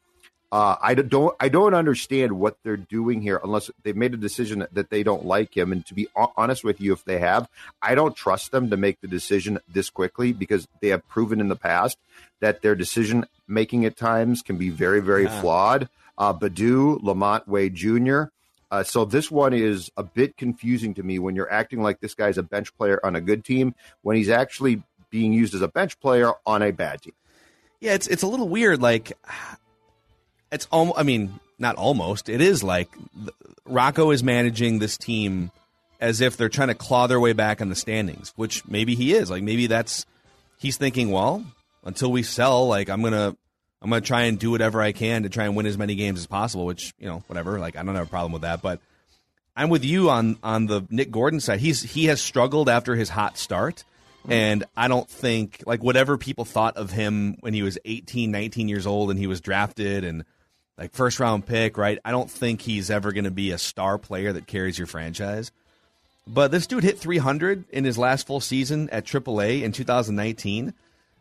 [0.54, 4.68] Uh, I don't I don't understand what they're doing here unless they've made a decision
[4.72, 5.72] that they don't like him.
[5.72, 7.50] And to be honest with you, if they have,
[7.82, 11.48] I don't trust them to make the decision this quickly because they have proven in
[11.48, 11.98] the past
[12.40, 15.90] that their decision making at times can be very very flawed.
[16.20, 18.26] Uh, Baddoo, LaMonte Wade Jr.
[18.70, 22.14] Uh, so this one is a bit confusing to me when you're acting like this
[22.14, 25.68] guy's a bench player on a good team when he's actually being used as a
[25.68, 27.14] bench player on a bad team.
[27.80, 28.82] Yeah, it's it's a little weird.
[28.82, 29.18] Like,
[30.54, 31.00] it's almost.
[31.00, 32.30] I mean, not almost.
[32.30, 32.90] It is like
[33.66, 35.52] Rocco is managing this team
[36.00, 39.14] as if they're trying to claw their way back in the standings, which maybe he
[39.14, 39.30] is.
[39.30, 40.06] Like, maybe that's
[40.58, 41.12] he's thinking.
[41.12, 41.44] Well,
[41.84, 43.36] until we sell, like I'm gonna
[43.82, 46.20] I'm gonna try and do whatever I can to try and win as many games
[46.20, 46.66] as possible.
[46.66, 47.60] Which you know, whatever.
[47.60, 48.80] Like, I don't have a problem with that, but.
[49.56, 51.60] I'm with you on on the Nick Gordon side.
[51.60, 53.84] He's he has struggled after his hot start.
[54.24, 54.32] Mm-hmm.
[54.32, 58.70] And I don't think like whatever people thought of him when he was 18, 19
[58.70, 60.24] years old and he was drafted and
[60.78, 62.00] like first round pick, right?
[62.04, 65.52] I don't think he's ever going to be a star player that carries your franchise.
[66.26, 70.74] But this dude hit 300 in his last full season at AAA in 2019.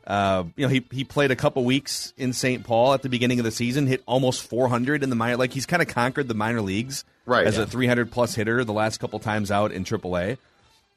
[0.06, 2.64] Uh, you know, he he played a couple weeks in St.
[2.64, 5.36] Paul at the beginning of the season, hit almost 400 in the minor.
[5.36, 7.62] Like he's kind of conquered the minor leagues Right, as yeah.
[7.62, 10.38] a 300 plus hitter the last couple times out in AAA,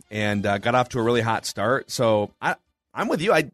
[0.09, 1.91] and uh, got off to a really hot start.
[1.91, 2.55] So I
[2.95, 3.31] I'm with you.
[3.31, 3.51] I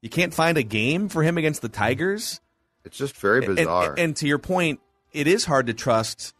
[0.00, 2.40] you can't find a game for him against the Tigers.
[2.84, 3.90] It's just very bizarre.
[3.90, 4.80] And, and to your point,
[5.12, 6.34] it is hard to trust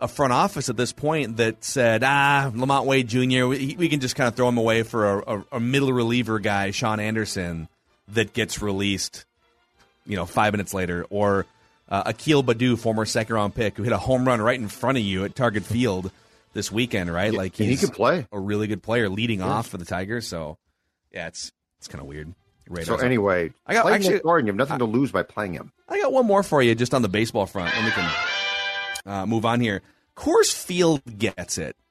[0.00, 4.00] a front office at this point that said, ah, LaMonte Wade Jr., we, we can
[4.00, 7.68] just kind of throw him away for a, a, a middle reliever guy, Shaun Anderson,
[8.08, 9.24] that gets released,
[10.06, 11.46] you know, five minutes later, or
[11.88, 14.98] uh, Akil Baddoo, former second round pick, who hit a home run right in front
[14.98, 16.10] of you at Target Field
[16.52, 17.32] this weekend, right?
[17.32, 18.26] Yeah, like he he's can play.
[18.32, 20.26] a really good player leading off for the Tigers.
[20.26, 20.58] So,
[21.12, 22.34] yeah, it's it's kind of weird.
[22.84, 24.46] So anyway, I got- play actually- Nick Gordon.
[24.46, 25.72] You have nothing to lose by playing him.
[25.88, 28.10] I got one more for you just on the baseball front, and we can
[29.06, 29.82] uh, move on here.
[30.16, 31.76] Coors Field gets it.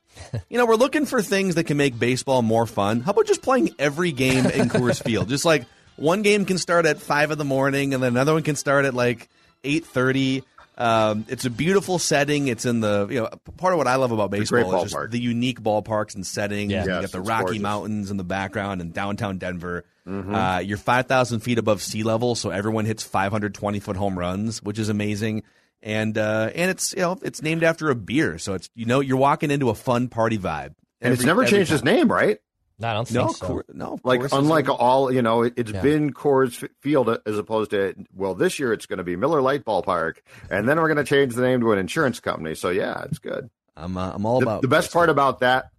[0.50, 3.02] You know, we're looking for things that can make baseball more fun.
[3.02, 5.28] How about just playing every game in Coors Field?
[5.28, 5.66] Just like
[5.98, 8.86] one game can start at five in the morning, and then another one can start
[8.86, 9.28] at like
[9.66, 10.44] eight thirty.
[10.78, 12.48] Um, it's a beautiful setting.
[12.48, 15.20] It's in the you know part of what I love about baseball is just the
[15.20, 16.72] unique ballparks and settings.
[16.72, 16.84] Yeah.
[16.84, 17.62] you Yes, got the Rocky gorgeous.
[17.62, 19.86] Mountains in the background and downtown Denver.
[20.08, 20.36] Mm-hmm.
[20.36, 23.96] Uh, you're five thousand feet above sea level, so everyone hits five hundred twenty foot
[23.96, 25.44] home runs, which is amazing.
[25.82, 29.00] And uh, and it's you know it's named after a beer, so it's you know
[29.00, 30.74] you're walking into a fun party vibe.
[31.00, 31.76] and it's never changed time.
[31.76, 32.40] its name, right?
[32.78, 33.48] No, I don't No, think so.
[33.48, 35.82] Coor- no, of Like course, unlike it's- all, you know, it, it's Yeah.
[35.82, 39.64] been Coors Field as opposed to well, this year it's going to be Miller Lite
[39.64, 40.18] Ballpark,
[40.50, 42.54] and then we're going to change the name to an insurance company.
[42.56, 43.50] So yeah, it's good.
[43.78, 45.70] I'm uh, I'm all the, about the best part about that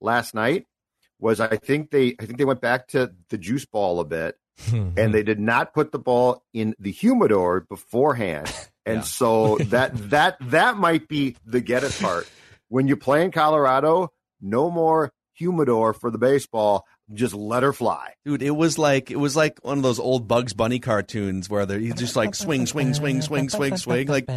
[0.00, 0.66] last night
[1.18, 4.36] was I think they I think they went back to the juice ball a bit
[4.72, 8.52] and they did not put the ball in the humidor beforehand.
[8.86, 9.02] And Yeah.
[9.02, 12.26] so that that that might be the get it part.
[12.68, 16.86] When you play in Colorado, no more humidor for the baseball.
[17.12, 18.12] Just let her fly.
[18.24, 18.42] dude.
[18.42, 21.80] It was like it was like one of those old Bugs Bunny cartoons where they're
[21.80, 24.06] just like swing, swing, swing, swing, swing, swing.
[24.06, 24.28] Like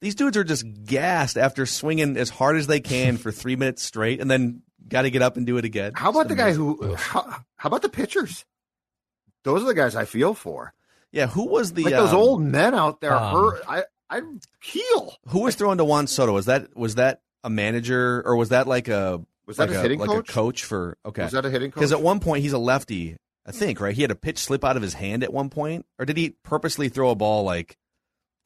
[0.00, 3.82] these dudes are just gassed after swinging as hard as they can for three minutes
[3.82, 5.92] straight, and then got to get up and do it again.
[5.94, 6.94] How about It's the guy who?
[6.94, 7.22] How,
[7.56, 8.44] how about the pitchers?
[9.44, 10.72] Those are the guys I feel for.
[11.12, 13.14] Yeah, who was the Like those um, old men out there.
[13.14, 13.62] um, hurt.
[13.68, 14.22] I I
[14.62, 15.14] heal.
[15.28, 16.32] Who was throwing to Juan Soto?
[16.32, 19.20] Was that was that a manager or was that like a
[19.50, 20.28] Was that like his a, hitting like coach?
[20.28, 20.96] a coach for?
[21.04, 21.74] Okay, Was that a hitting coach?
[21.80, 23.80] because at one point he's a lefty, I think.
[23.80, 26.16] Right, he had a pitch slip out of his hand at one point, or did
[26.16, 27.76] he purposely throw a ball like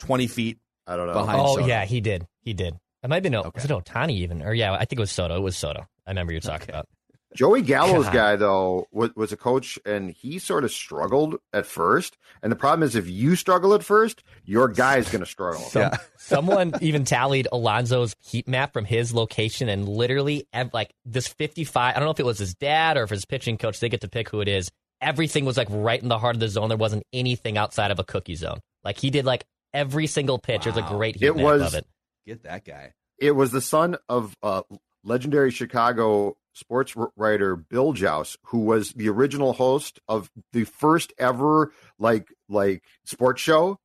[0.01, 0.59] twenty feet?
[0.87, 1.15] I don't know.
[1.15, 1.67] behind Oh Soto.
[1.67, 2.27] yeah, he did.
[2.43, 2.75] He did.
[3.03, 3.51] It might have been Okay.
[3.55, 4.43] was it Ohtani even?
[4.43, 5.37] Or yeah, I think it was Soto.
[5.37, 5.87] It was Soto.
[6.07, 6.73] I remember you talking Okay.
[6.73, 6.89] about.
[7.35, 8.13] Joey Gallo's God.
[8.13, 12.17] guy though was, was a coach, and he sort of struggled at first.
[12.43, 15.61] And the problem is, if you struggle at first, your guy's going to struggle.
[15.63, 15.97] Some, Yeah.
[16.17, 21.95] someone even tallied Alonso's heat map from his location, and literally, like this 55.
[21.97, 23.81] I don't know if it was his dad or if his pitching coach.
[23.81, 24.71] They get to pick who it is.
[25.01, 26.69] Everything was like right in the heart of the zone.
[26.69, 28.61] There wasn't anything outside of a cookie zone.
[28.85, 30.67] Like he did like every single pitch.
[30.67, 31.87] it was a great heat It map was- of it.
[32.27, 32.95] Get that guy.
[33.19, 34.63] It was the son of uh,
[35.05, 41.73] legendary Chicago sports writer Bill Jauss, who was the original host of the first ever
[41.99, 43.79] like like sports show.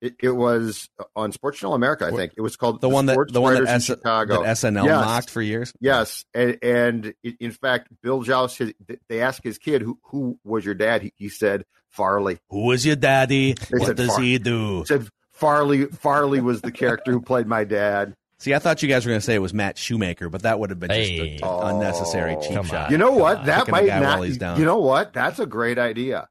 [0.00, 2.32] It, it was uh, on Sports Channel America, I think.
[2.36, 4.42] It was called The one that Sports the one that, S- Chicago.
[4.42, 5.04] that SNL Yes.
[5.04, 5.72] mocked for years.
[5.80, 8.72] Yes, and, and in fact, Bill Jauss, his,
[9.08, 12.38] they asked his kid, "Who who was your dad?" He, he said Farley.
[12.50, 13.52] Who is your daddy?
[13.52, 14.80] They what said does Far- he do?
[14.80, 15.84] He said Farley.
[15.86, 18.14] Farley was the character who played my dad.
[18.42, 20.58] See, I thought you guys were going to say it was Matt Shoemaker, but that
[20.58, 21.38] would have been just Hey.
[21.40, 22.90] an unnecessary oh, cheap shot.
[22.90, 23.44] You know what?
[23.44, 24.02] That might not.
[24.02, 24.58] while he's down.
[24.58, 25.12] You know what?
[25.12, 26.28] That's a great idea.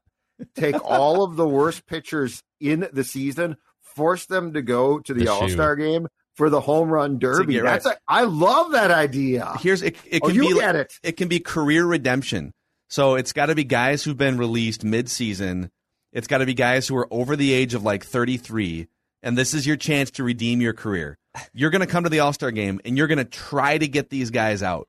[0.54, 5.24] Take all of the worst pitchers in the season, force them to go to the,
[5.24, 5.32] The.
[5.32, 7.58] All Star game for the home run derby.
[7.60, 7.82] right.
[7.82, 9.50] That's a, I love that idea.
[9.60, 9.96] Here's it.
[10.04, 10.92] It Oh, you be get it.
[11.02, 12.52] It can be career redemption.
[12.90, 15.70] So it's got to be guys who've been released mid-season.
[16.12, 18.88] It's got to be guys who are over the age of like 33,
[19.22, 21.16] and this is your chance to redeem your career.
[21.52, 23.88] You're going to come to the All Star game, and you're going to try to
[23.88, 24.88] get these guys out.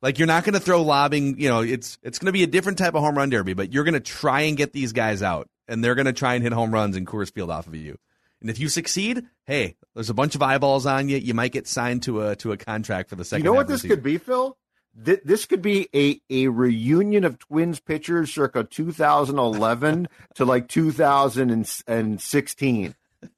[0.00, 1.40] Like you're not going to throw lobbing.
[1.40, 3.72] You know, it's it's going to be a different type of home run derby, but
[3.72, 6.42] you're going to try and get these guys out, and they're going to try and
[6.42, 7.98] hit home runs in Coors Field off of you.
[8.40, 11.16] And if you succeed, hey, there's a bunch of eyeballs on you.
[11.16, 13.44] You might get signed to a to a contract for the second.
[13.44, 13.96] You know what this season.
[13.96, 14.56] could be, Phil?
[15.04, 22.94] Th- This could be a, a reunion of Twins pitchers circa 2011 to like 2016.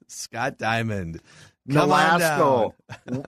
[0.07, 1.21] Scott Diamond.
[1.69, 2.73] Come Nolasco,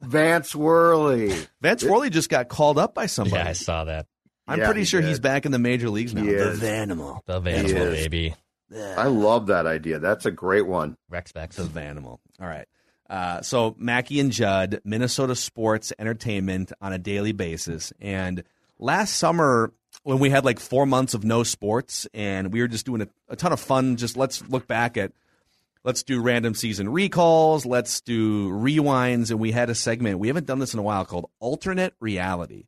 [0.02, 1.34] Vance Worley.
[1.62, 3.44] Vance Worley just got called up by somebody.
[3.44, 4.08] Yeah, I saw that.
[4.48, 5.08] I'm Yeah, pretty he sure did.
[5.10, 6.24] he's back in the major leagues now.
[6.24, 6.60] He the is.
[6.60, 7.22] Vanimal.
[7.26, 8.02] The Vandal, is.
[8.04, 8.36] baby.
[8.76, 10.00] I love that idea.
[10.00, 10.98] That's a great one.
[11.10, 11.58] Rex Bex.
[11.58, 12.18] The Vanimal.
[12.42, 12.68] All right.
[13.10, 17.94] Uh, so Mackey and Judd, Minnesota sports entertainment on a daily basis.
[18.02, 18.44] And
[18.80, 22.86] last summer, when we had like four months of no sports, and we were just
[22.88, 25.12] doing a, a ton of fun, just let's look back at
[25.84, 30.20] let's do random season recalls, let's do rewinds, and we had a segment.
[30.20, 32.66] We haven't done this in a while called alternate reality,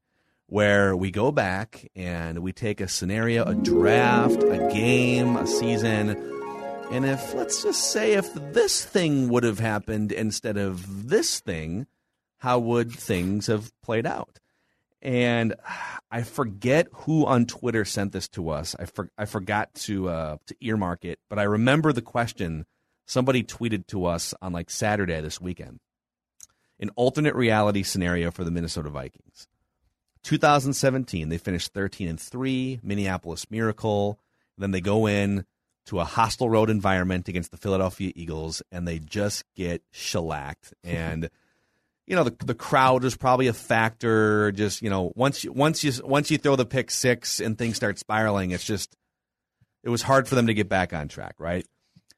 [0.48, 6.34] where we go back and we take a scenario, a draft, a game, a season,
[6.92, 11.88] and if, let's just say, if this thing would have happened instead of this thing,
[12.38, 14.40] how would things have played out?
[15.02, 15.56] And
[16.12, 18.76] I forget who on Twitter sent this to us.
[18.80, 22.66] I, for, I forgot to uh, to earmark it, but I remember the question
[23.06, 25.80] somebody tweeted to us on like Saturday this weekend.
[26.80, 29.48] An alternate reality scenario for the Minnesota Vikings.
[30.24, 34.20] 2017, they finished 13 and 3, Minneapolis Miracle.
[34.58, 35.46] Then they go in
[35.86, 40.74] to a hostile road environment against the Philadelphia Eagles, and they just get shellacked.
[40.84, 41.30] And
[42.08, 44.52] you know the the crowd is probably a factor.
[44.52, 47.76] Just you know once you once you once you throw the pick six and things
[47.76, 48.96] start spiraling, it's just
[49.84, 51.66] it was hard for them to get back on track, right?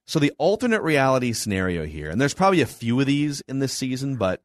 [0.07, 3.73] So the alternate reality scenario here, and there's probably a few of these in this
[3.73, 4.41] season, but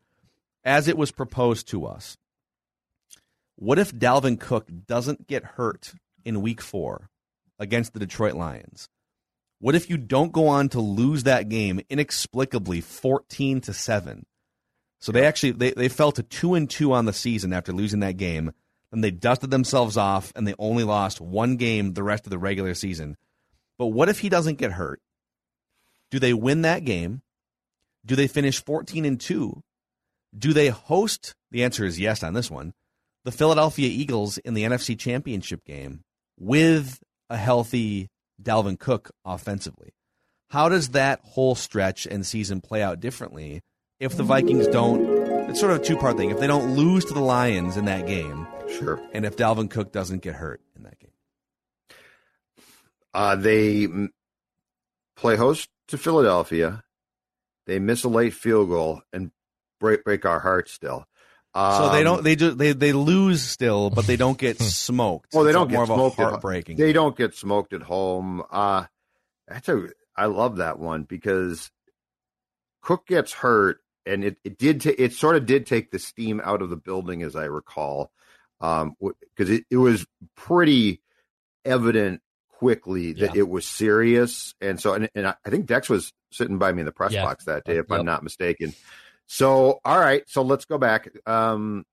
[0.64, 2.16] as it was proposed to us,
[3.54, 5.94] what if Dalvin Cook doesn't get hurt
[6.24, 7.10] in week four
[7.60, 8.88] against the Detroit Lions?
[9.60, 14.26] What if you don't go on to lose that game inexplicably 14 to 7?
[14.98, 18.00] So they actually they, they fell to 2 and 2 on the season after losing
[18.00, 18.52] that game.
[18.90, 22.38] And they dusted themselves off and they only lost one game the rest of the
[22.38, 23.16] regular season.
[23.78, 25.00] But what if he doesn't get hurt?
[26.12, 27.22] Do they win that game?
[28.04, 29.62] Do they finish 14 and 2?
[30.36, 31.34] Do they host?
[31.50, 32.74] The answer is yes on this one.
[33.24, 36.02] The Philadelphia Eagles in the NFC Championship game
[36.38, 37.00] with
[37.30, 38.10] a healthy
[38.42, 39.94] Dalvin Cook offensively.
[40.50, 43.62] How does that whole stretch and season play out differently
[43.98, 45.06] if the Vikings don't?
[45.48, 46.30] It's sort of a two part thing.
[46.30, 49.92] If they don't lose to the Lions in that game, sure, and if Dalvin Cook
[49.92, 51.10] doesn't get hurt in that game,
[53.14, 53.88] uh, they
[55.16, 56.82] play host to Philadelphia.
[57.66, 59.30] They miss a late field goal and
[59.78, 61.06] break break our hearts still.
[61.54, 64.58] Um, so they don't um, they do they they lose still, but they don't get
[64.60, 65.34] smoked.
[65.34, 66.16] Well, they don't get smoked.
[66.16, 66.78] Heartbreaking.
[66.78, 68.42] They don't get smoked at home.
[68.50, 68.86] Uh
[69.46, 71.70] that's a I love that one because
[72.80, 76.40] Cook gets hurt, and it it did t- it sort of did take the steam
[76.42, 78.10] out of the building, as I recall,
[78.62, 78.96] um
[79.36, 81.02] because it, it was pretty
[81.66, 82.22] evident
[82.62, 83.40] quickly that yeah.
[83.40, 86.86] it was serious, and so and, and I think Dex was sitting by me in
[86.86, 87.24] the press yeah.
[87.24, 87.98] box that day, if yep.
[87.98, 88.72] I'm not mistaken.
[89.26, 90.22] So, all right.
[90.28, 91.08] So let's go back.
[91.26, 91.84] Um,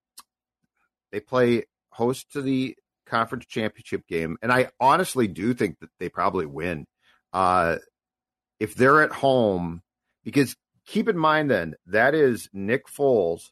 [1.11, 2.75] they play host to the
[3.07, 6.85] conference championship game, and I honestly do think that they probably win.
[7.33, 7.77] Uh,
[8.59, 9.81] if they're at home,
[10.23, 10.55] because
[10.85, 13.49] keep in mind then that is Nick Foles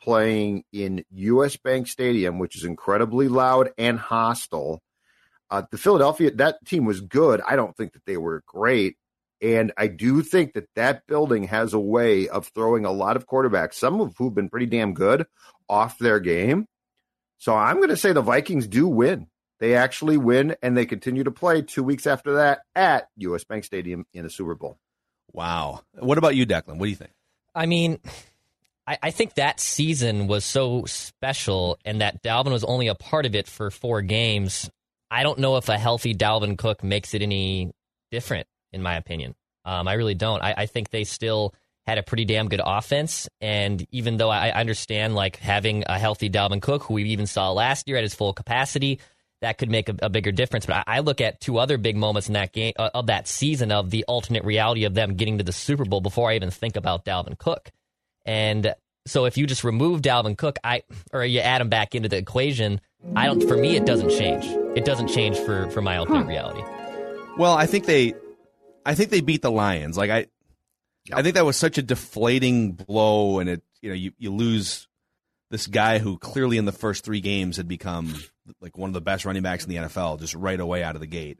[0.00, 4.80] playing in US Bank Stadium, which is incredibly loud and hostile.
[5.50, 7.40] Uh, the Philadelphia that team was good.
[7.46, 8.96] I don't think that they were great,
[9.42, 13.26] and I do think that that building has a way of throwing a lot of
[13.26, 15.26] quarterbacks, some of who've been pretty damn good,
[15.68, 16.66] off their game.
[17.38, 19.26] So I'm going to say the Vikings do win.
[19.60, 23.64] They actually win, and they continue to play two weeks after that at US Bank
[23.64, 24.78] Stadium in the Super Bowl.
[25.32, 25.82] Wow.
[25.98, 26.78] What about you, Declan?
[26.78, 27.12] What do you think?
[27.54, 27.98] I mean,
[28.86, 33.26] I, I think that season was so special, and that Dalvin was only a part
[33.26, 34.70] of it for four games.
[35.10, 37.72] I don't know if a healthy Dalvin Cook makes it any
[38.10, 39.34] different in my opinion.
[39.64, 40.42] Um, I really don't.
[40.42, 41.54] I, I, think they still
[41.86, 43.28] had a pretty damn good offense.
[43.40, 47.26] And even though I, I understand like having a healthy Dalvin Cook, who we even
[47.26, 49.00] saw last year at his full capacity,
[49.42, 50.66] that could make a, a bigger difference.
[50.66, 53.26] But I, I, look at two other big moments in that game uh, of that
[53.26, 56.50] season of the alternate reality of them getting to the Super Bowl before I even
[56.50, 57.70] think about Dalvin Cook.
[58.24, 58.74] And
[59.06, 60.82] so if you just remove Dalvin Cook, I
[61.12, 62.80] or you add him back into the equation,
[63.16, 63.46] I don't.
[63.46, 64.44] For me, it doesn't change.
[64.76, 66.28] It doesn't change for for my alternate huh.
[66.28, 66.62] reality.
[67.36, 68.14] Well, I think they
[68.84, 69.96] I think they beat the Lions.
[69.96, 70.16] Like I,
[71.06, 71.18] yep.
[71.18, 74.88] I think that was such a deflating blow, and it you know you you lose
[75.50, 78.14] this guy who clearly in the first three games had become
[78.60, 81.00] like one of the best running backs in the NFL just right away out of
[81.00, 81.38] the gate.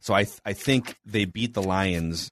[0.00, 2.30] So I I think they beat the Lions,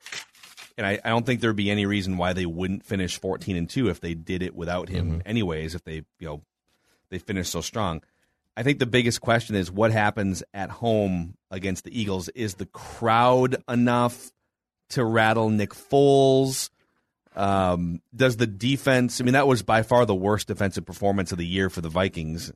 [0.76, 3.68] and I, I don't think there'd be any reason why they wouldn't finish fourteen and
[3.68, 5.10] two if they did it without him.
[5.10, 5.28] Mm-hmm.
[5.28, 6.42] Anyways, if they you know
[7.10, 8.02] they finished so strong.
[8.56, 12.28] I think the biggest question is what happens at home against the Eagles.
[12.30, 14.32] Is the crowd enough
[14.90, 16.70] to rattle Nick Foles?
[17.34, 19.20] Um, does the defense?
[19.20, 21.90] I mean, that was by far the worst defensive performance of the year for the
[21.90, 22.50] Vikings.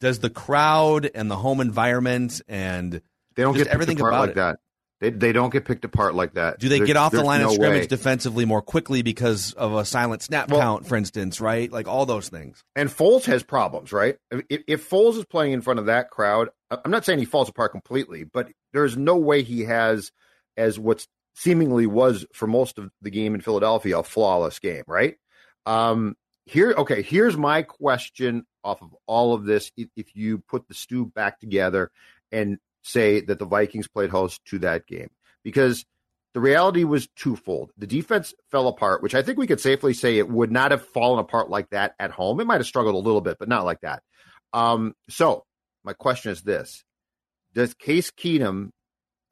[0.00, 3.02] Does the crowd and the home environment and
[3.34, 4.58] they don't get everything apart about like it, that?
[5.00, 6.58] They, they don't get picked apart like that.
[6.58, 7.86] Do they there's, get off the line no of scrimmage way.
[7.86, 11.70] defensively more quickly because of a silent snap well, count, for instance, right?
[11.70, 12.64] Like all those things.
[12.74, 14.16] And Foles has problems, right?
[14.30, 17.48] If, if Foles is playing in front of that crowd, I'm not saying he falls
[17.48, 20.10] apart completely, but there's no way he has
[20.56, 25.16] as what's seemingly was for most of the game in Philadelphia a flawless game, right?
[25.64, 29.70] Um, here, okay, here's my question off of all of this.
[29.76, 31.92] If, if you put the stew back together
[32.32, 32.58] and
[32.88, 35.10] say that the Vikings played host to that game,
[35.44, 35.84] because
[36.34, 37.70] the reality was twofold.
[37.76, 40.86] The defense fell apart, which I think we could safely say it would not have
[40.86, 42.40] fallen apart like that at home.
[42.40, 44.02] It might have struggled a little bit, but not like that.
[44.52, 45.44] Um, so
[45.84, 46.84] my question is this:
[47.54, 48.70] Does Case Keenum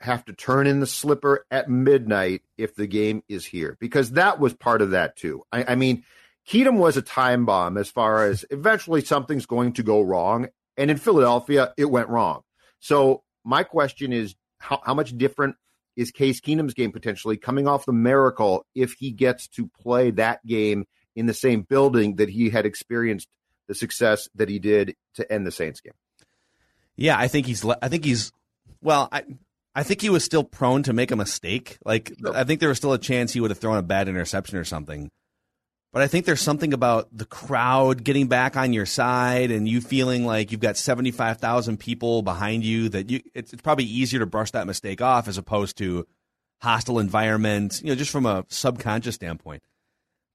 [0.01, 4.39] have to turn in the slipper at midnight if the game is here because that
[4.39, 5.43] was part of that too.
[5.51, 6.05] I, I mean,
[6.49, 10.91] Keenum was a time bomb as far as eventually something's going to go wrong, and
[10.91, 12.43] in Philadelphia it went wrong.
[12.79, 15.57] So my question is, how, how much different
[15.97, 20.45] is Case Keenum's game potentially coming off the miracle if he gets to play that
[20.45, 20.85] game
[21.15, 23.29] in the same building that he had experienced
[23.69, 25.95] the success that he did to end the Saints game?
[26.97, 27.65] Yeah, I think he's.
[27.65, 28.33] I think he's.
[28.83, 29.25] Well, I
[29.75, 31.79] I think he was still prone to make a mistake.
[31.85, 32.37] Like Sure.
[32.37, 34.65] I think there was still a chance he would have thrown a bad interception or
[34.65, 35.11] something.
[35.97, 39.81] But I think there's something about the crowd getting back on your side and you
[39.81, 44.27] feeling like you've got 75,000 people behind you that you it's, it's probably easier to
[44.27, 46.07] brush that mistake off as opposed to
[46.61, 49.63] hostile environment, you know, just from a subconscious standpoint.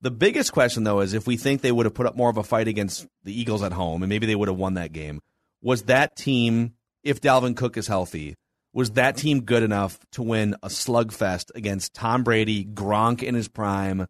[0.02, 2.38] The biggest question though is if we think they would have put up more of
[2.38, 5.22] a fight against the Eagles at home and maybe they would have won that game,
[5.62, 8.36] was that team if Dalvin Cook is healthy,
[8.74, 13.48] was that team good enough to win a slugfest against Tom Brady, Gronk in his
[13.48, 14.08] prime?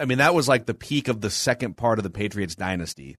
[0.00, 3.16] I mean, that was like the peak of the second part of the Patriots dynasty.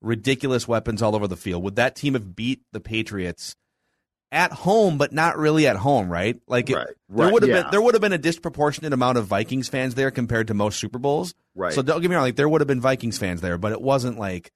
[0.00, 1.62] Ridiculous weapons all over the field.
[1.64, 3.56] Would that team have beat the Patriots
[4.30, 6.38] at home, but not really at home, right?
[6.46, 7.62] Like it, Right, there would have yeah.
[7.62, 10.78] been there would have been a disproportionate amount of Vikings fans there compared to most
[10.78, 11.34] Super Bowls.
[11.56, 11.72] Right.
[11.72, 13.80] So don't get me wrong, like there would have been Vikings fans there, but it
[13.80, 14.50] wasn't like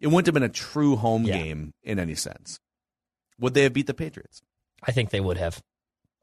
[0.00, 1.36] it wouldn't have been a true home Yeah.
[1.36, 2.58] game in any sense.
[3.38, 4.40] Would they have beat the Patriots?
[4.82, 5.60] I think they would have.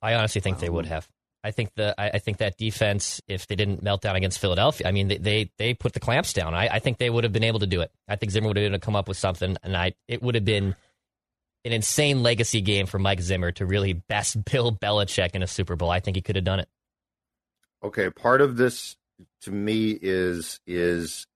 [0.01, 1.07] I honestly think they would have.
[1.43, 4.87] I think the I, I think that defense, if they didn't melt down against Philadelphia,
[4.87, 6.53] I mean they they, they put the clamps down.
[6.53, 7.91] I, I think they would have been able to do it.
[8.07, 10.21] I think Zimmer would have been able to come up with something, and I it
[10.21, 10.75] would have been
[11.65, 15.75] an insane legacy game for Mike Zimmer to really best Bill Belichick in a Super
[15.75, 15.89] Bowl.
[15.89, 16.69] I think he could have done it.
[17.83, 18.95] okay part of this
[19.41, 21.27] to me is is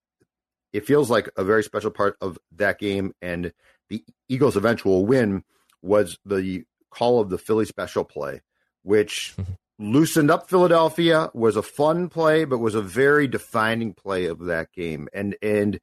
[0.73, 3.53] it feels like a very special part of that game and
[3.89, 5.43] the eagles eventual win
[5.81, 8.41] was the call of the philly special play
[8.83, 9.53] which mm-hmm.
[9.81, 14.71] Loosened up philadelphia was a fun play but was a very defining play of that
[14.71, 15.79] game and and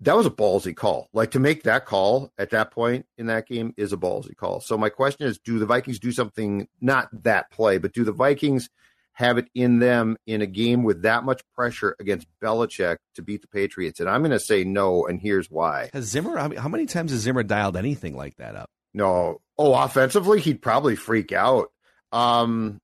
[0.00, 1.08] that was a ballsy call.
[1.12, 4.60] Like to make that call at that point in that game is a ballsy call.
[4.60, 8.12] So my question is, do the Vikings do something not that play, but do the
[8.12, 8.68] Vikings
[9.14, 13.40] have it in them in a game with that much pressure against Belichick to beat
[13.40, 14.00] the Patriots?
[14.00, 15.90] And I'm going to say no, and here's why.
[15.92, 16.36] Has Zimmer?
[16.36, 18.70] How how many times has Zimmer dialed anything like that up?
[18.92, 19.40] No.
[19.58, 21.68] Oh, offensively, he'd probably freak out.
[22.12, 22.80] Um,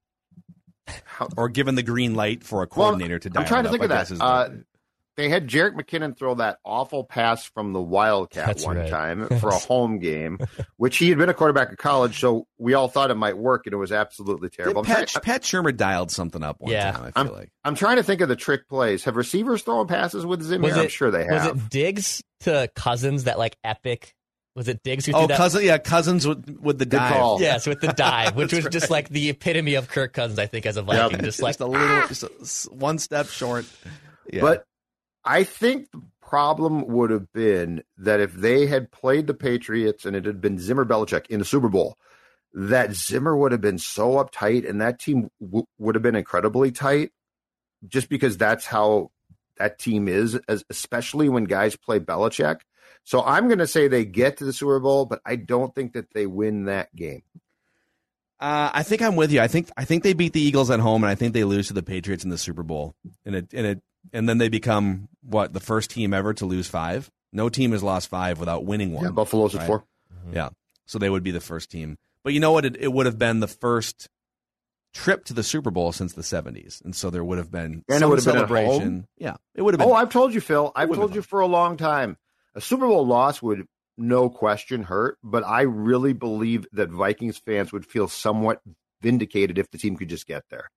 [1.04, 3.62] how, Or given the green light for a Well, coordinator to dial I'm trying it
[3.64, 4.08] to up, think of I that.
[4.08, 4.48] guess Uh,
[5.14, 8.88] they had Jerick McKinnon throw that awful pass from the Wildcat That's one right.
[8.88, 10.38] time for a home game,
[10.78, 13.66] which he had been a quarterback in college, so we all thought it might work,
[13.66, 14.82] and it was absolutely terrible.
[14.82, 16.92] Pat, try- Pat Shurmur dialed something up one Yeah.
[16.92, 17.12] time.
[17.14, 19.04] I feel like I'm trying to think of the trick plays.
[19.04, 20.68] Have receivers thrown passes with Zimmer?
[20.68, 21.54] Was I'm sure they have.
[21.56, 24.14] Was it Diggs to Cousins that like epic?
[24.54, 25.36] Was it Diggs who oh, threw that?
[25.38, 27.12] cousin, yeah, cousins with with the Good dive.
[27.14, 27.40] call.
[27.40, 30.66] Yes, with the dive, which was just like the epitome of Kirk Cousins, I think,
[30.66, 31.22] as a Viking.
[31.22, 32.04] Just like just a little, ah!
[32.08, 33.64] just a s- one step short.
[34.30, 34.42] Yeah.
[34.42, 34.66] But
[35.24, 40.14] I think the problem would have been that if they had played the Patriots and
[40.14, 41.96] it had been Zimmer Belichick in the Super Bowl,
[42.52, 46.70] that Zimmer would have been so uptight and that team w- would have been incredibly
[46.70, 47.10] tight
[47.88, 49.10] just because that's how
[49.58, 52.60] that team is, as, especially when guys play Belichick.
[53.04, 55.94] So I'm going to say they get to the Super Bowl, but I don't think
[55.94, 57.22] that they win that game.
[58.38, 59.40] Uh, I think I'm with you.
[59.40, 61.68] I think I think they beat the Eagles at home, and I think they lose
[61.68, 62.96] to the Patriots in the Super Bowl.
[63.24, 63.82] And it and it
[64.12, 67.08] and then they become what the first team ever to lose five.
[67.32, 69.04] No team has lost five without winning one.
[69.04, 69.66] Yeah, Buffalo's at right?
[69.68, 69.84] four.
[70.32, 70.50] Yeah,
[70.86, 71.98] so they would be the first team.
[72.24, 72.64] But you know what?
[72.64, 74.08] It, it would have been the first
[74.92, 78.02] trip to the Super Bowl since the '70s, and so there would have been And
[78.02, 78.80] it would have been at celebration.
[78.80, 79.06] home?
[79.18, 79.88] Yeah, it would have been.
[79.88, 80.72] Oh, I've told you, Phil.
[80.74, 82.16] I've told been you for a long time.
[82.54, 87.72] A Super Bowl loss would no question hurt, but I really believe that Vikings fans
[87.72, 88.60] would feel somewhat
[89.00, 90.70] vindicated if the team could just get there.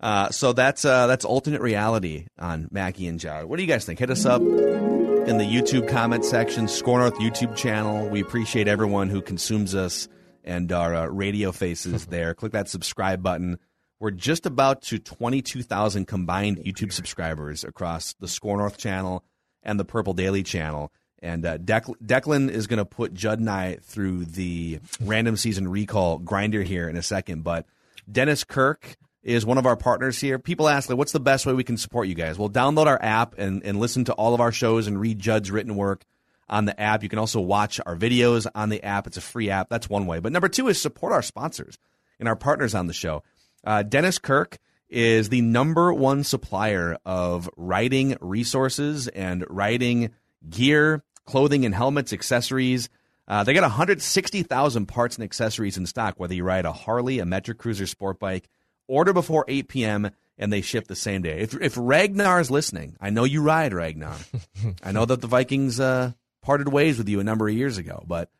[0.00, 3.46] Uh, so that's uh, that's alternate reality on Mackey and Jared.
[3.46, 3.98] What do you guys think?
[3.98, 8.08] Hit us up in the YouTube comment section, SKOR North YouTube channel.
[8.08, 10.08] We appreciate everyone who consumes us
[10.42, 12.32] and our uh, radio faces there.
[12.32, 13.58] Click that subscribe button.
[13.98, 19.22] We're just about to 22,000 combined YouTube subscribers across the SKOR North channel
[19.62, 20.92] and the Purple Daily channel.
[21.22, 25.68] And uh, Dec- Declan is going to put Judd and I through the random season
[25.68, 27.44] recall grinder here in a second.
[27.44, 27.66] But
[28.10, 30.38] Dennis Kirk is one of our partners here.
[30.38, 32.38] People ask, like, what's the best way we can support you guys?
[32.38, 35.50] Well, download our app and, and listen to all of our shows and read Judd's
[35.50, 36.04] written work
[36.48, 37.02] on the app.
[37.02, 39.06] You can also watch our videos on the app.
[39.06, 39.68] It's a free app.
[39.68, 40.20] That's one way.
[40.20, 41.76] But number two is support our sponsors
[42.18, 43.22] and our partners on the show.
[43.62, 44.58] Uh, Dennis Kirk
[44.90, 50.10] is the number one supplier of riding resources and riding
[50.48, 52.88] gear, clothing and helmets, accessories.
[53.28, 57.24] Uh, they got 160,000 parts and accessories in stock, whether you ride a Harley, a
[57.24, 58.48] Metric Cruiser sport bike,
[58.88, 61.40] order before 8 p.m., and they ship the same day.
[61.40, 64.16] If, if Ragnar is listening, I know you ride Ragnar.
[64.82, 66.12] I know that the Vikings uh,
[66.42, 68.30] parted ways with you a number of years ago, but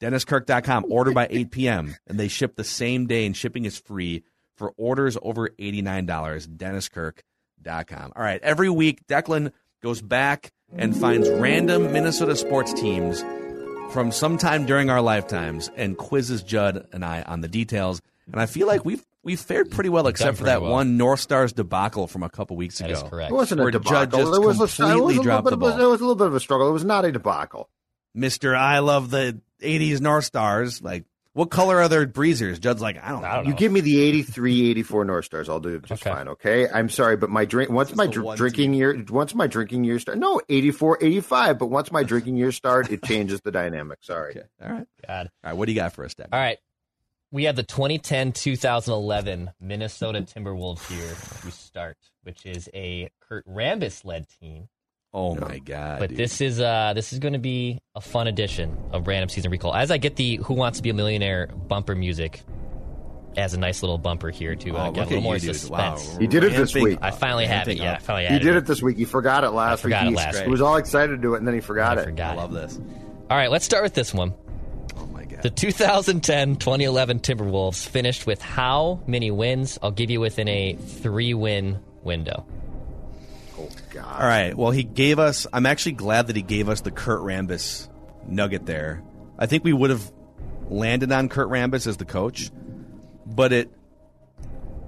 [0.00, 4.22] DennisKirk.com, order by 8 p.m., and they ship the same day, and shipping is free
[4.56, 6.06] for orders over $89.
[6.48, 8.12] DennisKirk.com.
[8.16, 9.52] All right, every week, Declan
[9.82, 13.22] goes back and finds random Minnesota sports teams
[13.92, 18.00] from sometime during our lifetimes and quizzes Judd and I on the details.
[18.32, 20.72] And I feel like we've we've fared pretty well, except for that well.
[20.72, 22.90] one North Stars debacle from a couple weeks ago.
[22.90, 23.30] is correct.
[23.30, 24.18] It wasn't Where a Judd debacle.
[24.18, 25.68] just it was a, it was completely a dropped bit the ball.
[25.68, 26.68] It was a little bit of a struggle.
[26.68, 27.68] It was not a debacle.
[28.14, 30.82] Mister, I love the '80s North Stars.
[30.82, 31.04] Like,
[31.36, 32.58] what color are their breezers?
[32.58, 33.28] Judd's like, I don't know.
[33.28, 33.50] I don't know.
[33.50, 36.10] You give me the 83, 84 North Stars, I'll do it just Okay.
[36.14, 36.28] fine.
[36.28, 39.84] Okay, I'm sorry, but my drink once my dr- one drinking year once my drinking
[39.84, 40.16] year start.
[40.16, 43.98] No, 84, 85, but once my drinking year start, it changes the dynamic.
[44.00, 44.30] Sorry.
[44.30, 45.30] Okay, all right, God.
[45.44, 45.56] all right.
[45.58, 46.28] What do you got for us, Deb?
[46.32, 46.58] All right.
[47.32, 54.04] We have the 2010 2011 Minnesota Timberwolves here to start, which is a Kurt Rambis
[54.04, 54.68] led team.
[55.14, 55.98] Oh my god!
[56.00, 56.18] But dude.
[56.18, 59.74] this is uh this is going to be a fun edition of Random Season Recall.
[59.74, 62.42] As I get the Who Wants to Be a Millionaire bumper music
[63.36, 66.06] as a nice little bumper here to uh, Oh, get a little more you, suspense.
[66.08, 66.18] Wow.
[66.18, 66.98] He did it this Ramping week.
[67.02, 67.72] I finally have it.
[67.78, 68.96] Ramping Yeah, I finally He had did it this week.
[68.96, 70.16] He forgot it last forgot week.
[70.16, 72.02] it He- last He was all excited to do it, and then he forgot I
[72.02, 72.04] it.
[72.06, 72.30] forgot.
[72.30, 72.36] I it.
[72.36, 72.78] love this.
[73.30, 74.32] All right, let's start with this one.
[74.98, 75.42] Oh my god!
[75.42, 79.78] The 2010-2011 Timberwolves finished with how many wins?
[79.82, 82.46] I'll give you within a three-win window.
[83.98, 84.20] Oh God!
[84.22, 84.56] All right.
[84.56, 85.46] Well, he gave us.
[85.52, 87.88] I'm actually glad that he gave us the Kurt Rambis
[88.26, 89.02] nugget there.
[89.38, 90.10] I think we would have
[90.68, 92.50] landed on Kurt Rambis as the coach,
[93.26, 93.70] but it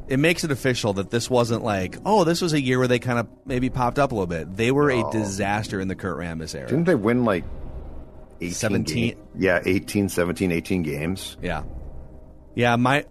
[0.09, 2.99] it makes it official that this wasn't like, oh, this was a year where they
[2.99, 4.57] kind of maybe popped up a little bit.
[4.57, 6.67] They were a disaster in the Kurt Rambis era.
[6.69, 7.45] Didn't they win like
[8.41, 8.97] 18 17?
[9.09, 11.37] game- Yeah, 18, 17, 18 games.
[11.43, 11.63] Yeah.
[12.59, 13.07] Yeah, my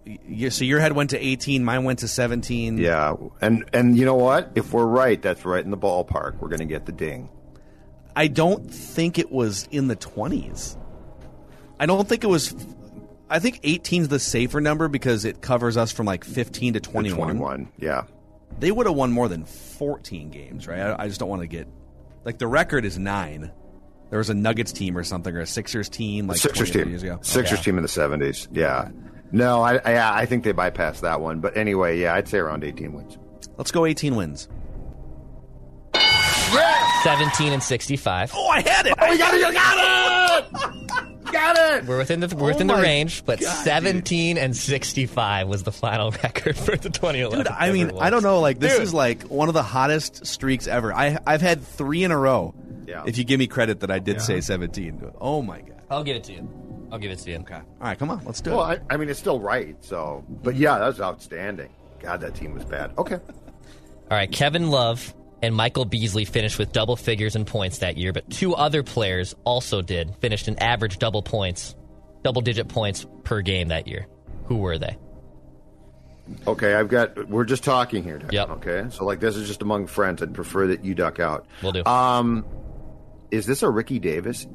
[0.50, 2.76] so your head went to 18, mine went to 17.
[2.76, 4.52] Yeah, and and you know what?
[4.56, 6.36] If we're right, that's right in the ballpark.
[6.36, 7.30] We're going to get the ding.
[8.14, 10.76] I don't think it was in the 20s.
[11.80, 12.54] I don't think it was
[13.30, 16.80] I think 18 is the safer number because it covers us from like 15 to
[16.80, 17.16] 21.
[17.16, 17.72] 21.
[17.78, 18.02] Yeah.
[18.58, 20.80] They would have won more than 14 games, right?
[20.80, 21.68] I, I just don't want to get
[22.22, 23.50] like the record is 9.
[24.10, 26.90] There was a Nuggets team or something or a Sixers team like Sixers team.
[26.90, 27.18] years ago.
[27.22, 28.46] Sixers team in the 70s.
[28.52, 28.90] Yeah.
[29.30, 31.40] No, I, I I think they bypassed that one.
[31.40, 33.18] But anyway, yeah, I'd say around 18 wins.
[33.56, 34.48] Let's go 18 wins.
[37.02, 38.32] 17 and 65.
[38.34, 38.94] Oh, I had it.
[38.98, 39.40] Oh, you got it!
[39.40, 41.24] You got it!
[41.32, 41.84] got it!
[41.86, 45.72] We're within the we're within the oh range, but God, 17 and 65 was the
[45.72, 47.38] final record for the 2011.
[47.38, 48.02] Dude, I mean, Timberwolves.
[48.02, 48.40] I don't know.
[48.40, 48.82] Like this Dude.
[48.82, 50.92] is like one of the hottest streaks ever.
[50.92, 52.54] I I've had three in a row.
[52.86, 53.04] Yeah.
[53.06, 55.12] If you give me credit that I did say 17.
[55.20, 55.82] Oh my god.
[55.90, 56.67] I'll give it to you.
[56.90, 57.38] I'll give it to you.
[57.38, 57.54] Okay.
[57.54, 58.82] All right, come on, let's do Well, it.
[58.90, 59.76] I, I mean, it's still right.
[59.84, 61.70] So, but yeah, that was outstanding.
[62.00, 62.92] God, that team was bad.
[62.96, 63.16] Okay.
[63.16, 68.12] All right, Kevin Love and Michael Beasley finished with double figures in points that year,
[68.12, 71.74] but two other players also did, finished an average double points,
[72.22, 74.06] double digit points per game that year.
[74.46, 74.96] Who were they?
[76.46, 77.28] Okay, I've got.
[77.28, 78.18] We're just talking here.
[78.18, 78.50] Dan, Yep.
[78.50, 80.22] Okay, so like this is just among friends.
[80.22, 81.46] I'd prefer that you duck out.
[81.62, 81.84] We'll do.
[81.84, 82.44] Um,
[83.30, 84.46] is this a Ricky Davis?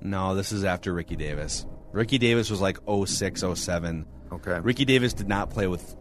[0.00, 1.66] No, this is after Ricky Davis.
[1.92, 4.06] Ricky Davis was like 06, 07.
[4.32, 4.60] Okay.
[4.60, 5.96] Ricky Davis did not play with.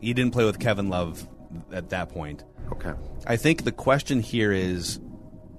[0.00, 1.26] He didn't play with Kevin Love
[1.72, 2.44] at that point.
[2.72, 2.92] Okay.
[3.26, 4.98] I think the question here is,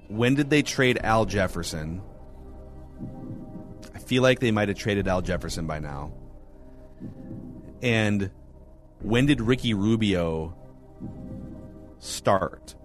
[0.08, 2.02] when did they trade Al Jefferson?
[3.94, 6.14] I feel like they might have traded Al Jefferson by now.
[7.82, 8.32] And
[9.02, 10.56] when did Ricky Rubio
[12.00, 12.76] start?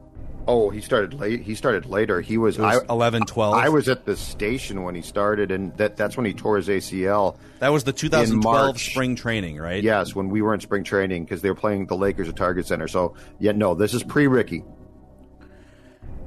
[0.49, 1.43] Oh, he started late.
[1.43, 2.21] He started later.
[2.21, 3.55] He was, was I, 11, 12.
[3.55, 6.69] I was at the station when he started, and that that's when he tore his
[6.69, 7.37] ACL.
[7.61, 8.91] that was the 2012 March.
[8.91, 9.83] spring training, right?
[9.83, 12.67] Yes, when we were in spring training because they were playing the Lakers at Target
[12.67, 12.89] Center.
[12.89, 14.65] So yeah, no, this is pre Ricky.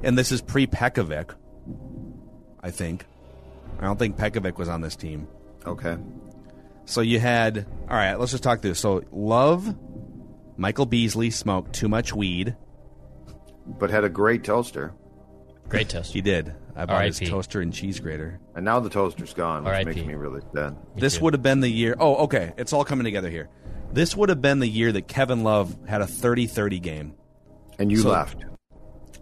[0.02, 1.34] And this is pre Pekovic,
[2.62, 3.04] I think.
[3.78, 5.28] I don't think Pekovic was on this team.
[5.66, 5.98] Okay.
[6.86, 8.14] So you had all right.
[8.14, 8.74] Let's just talk through.
[8.74, 9.76] So Love,
[10.56, 12.56] Michael Beasley smoked too much weed.
[13.66, 14.92] But had a great toaster,
[15.68, 16.12] Great toaster.
[16.12, 16.54] He did.
[16.76, 17.30] I bought his R.I.P..
[17.30, 18.38] toaster and cheese grater.
[18.54, 19.84] and now the toaster's gone, which R.I.P..
[19.94, 20.76] makes me really sad.
[20.96, 21.96] This would have been the year.
[21.98, 22.52] Oh, okay.
[22.58, 23.48] It's all coming together here.
[23.92, 27.14] This would have been the year that Kevin Love had a 30-30 game.
[27.78, 28.44] And you So- left.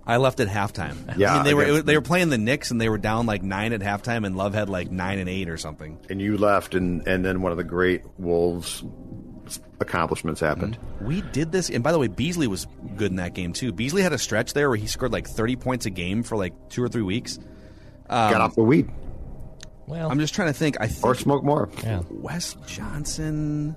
[0.06, 0.96] I left at halftime.
[1.16, 2.98] Yeah, I mean, they were against- it, they were playing the Knicks and they were
[2.98, 5.98] down like nine at halftime, and Love had like nine and eight or something.
[6.10, 8.84] And you left, and and then one of the great Wolves
[9.80, 10.78] accomplishments happened.
[11.00, 12.66] We did this, and by the way, Beasley was
[12.96, 13.72] good in that game too.
[13.72, 16.52] Beasley had a stretch there where he scored like thirty points a game for like
[16.70, 17.38] two or three weeks.
[18.08, 18.90] Got off the weed
[19.86, 20.76] Well, I'm just trying to think.
[20.80, 21.68] I think or smoke more.
[21.82, 22.02] yeah.
[22.10, 23.76] Wes Johnson.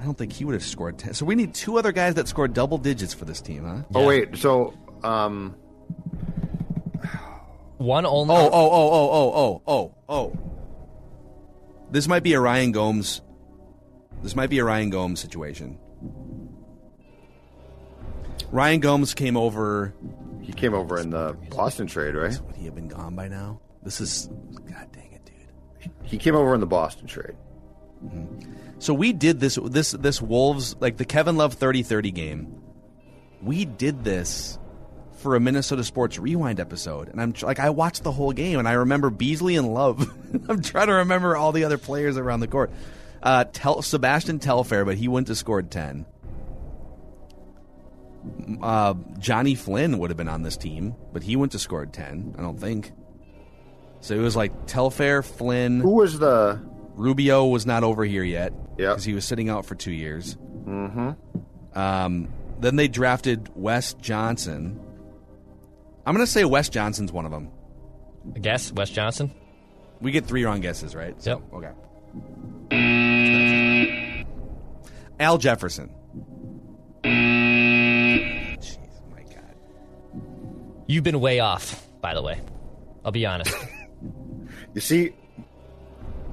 [0.00, 1.14] I don't think he would have scored ten.
[1.14, 3.82] So we need two other guys that scored double digits for this team, huh?
[3.94, 5.54] Oh wait, so um,
[7.78, 8.34] One only.
[8.34, 10.38] Oh, oh, oh, oh, oh, oh, oh, oh.
[11.90, 13.22] This might be a Ryan Gomes.
[14.22, 15.78] This might be a Ryan Gomes situation.
[18.50, 19.94] Ryan Gomes came over.
[20.40, 22.38] he came over in the Boston trade, right?
[22.40, 23.60] Would he have been gone by now?
[23.82, 24.28] This is.
[24.68, 25.92] God dang it, dude.
[26.02, 27.36] He came over in the Boston trade.
[28.04, 28.52] Mm-hmm.
[28.78, 32.60] So we did this this this Wolves like the Kevin Love 30-30 game.
[33.42, 34.58] We did this
[35.18, 38.68] for a Minnesota Sports Rewind episode, and I'm like I watched the whole game, and
[38.68, 40.12] I remember Beasley and Love.
[40.48, 42.70] I'm trying to remember all the other players around the court.
[43.26, 46.06] Uh, Tel- Sebastian Telfair, but he wouldn't have scored ten.
[48.62, 52.34] Uh, Johnny Flynn would have been on this team, but he wouldn't have scored ten.
[52.38, 52.92] I don't think.
[54.00, 55.80] So it was like Telfair, Flynn.
[55.80, 56.60] Who was the
[56.94, 58.90] Rubio was not over here yet Yep.
[58.94, 60.36] because he was sitting out for two years.
[60.64, 61.78] Mm-hmm.
[61.78, 62.28] Um,
[62.60, 64.80] then they drafted Wes Johnson.
[66.06, 67.50] I'm going to say Wes Johnson's one of them.
[68.34, 69.32] I guess Wes Johnson.
[70.00, 71.14] We get three wrong guesses, right?
[71.24, 71.40] Yep.
[71.54, 71.70] Okay.
[75.20, 75.90] Al Jefferson.
[77.04, 78.78] Jeez,
[79.10, 79.56] my God.
[80.86, 82.40] You've been way off, by the way.
[83.04, 83.54] I'll be honest.
[84.74, 85.12] You see,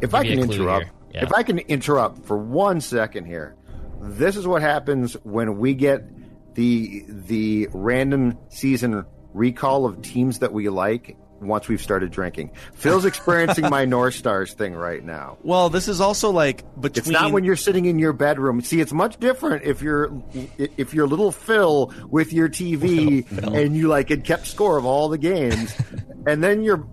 [0.02, 0.88] if I can you a clue interrupt.
[1.14, 1.24] Yeah.
[1.24, 3.56] if I can interrupt for one second here,
[4.02, 6.04] this is what happens when we get
[6.56, 11.16] the the random season recall of teams that we like
[11.48, 12.52] once we've started drinking.
[12.74, 15.38] Phil's experiencing my North Stars thing right now.
[15.44, 17.00] Well, this is also like between.
[17.00, 18.62] It's not when you're sitting in your bedroom.
[18.62, 20.12] See, it's much different if you're
[20.58, 25.10] if you're little Phil with your TV and you like had kept score of all
[25.10, 25.76] the games,
[26.26, 26.88] and then you're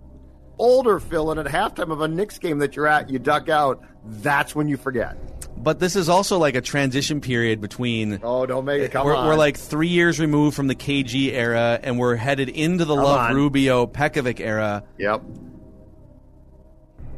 [0.58, 3.82] older Phil, and at halftime of a Knicks game that you're at, you duck out.
[4.04, 5.16] That's when you forget.
[5.62, 8.20] But this is also like a transition period between.
[8.22, 8.92] Oh, don't make it.
[8.92, 9.26] Come we're, on.
[9.26, 13.04] we're like three years removed from the KG era, and we're headed into the Come
[13.04, 13.34] Love on.
[13.36, 14.82] Rubio Pekovic era.
[14.98, 15.22] yep.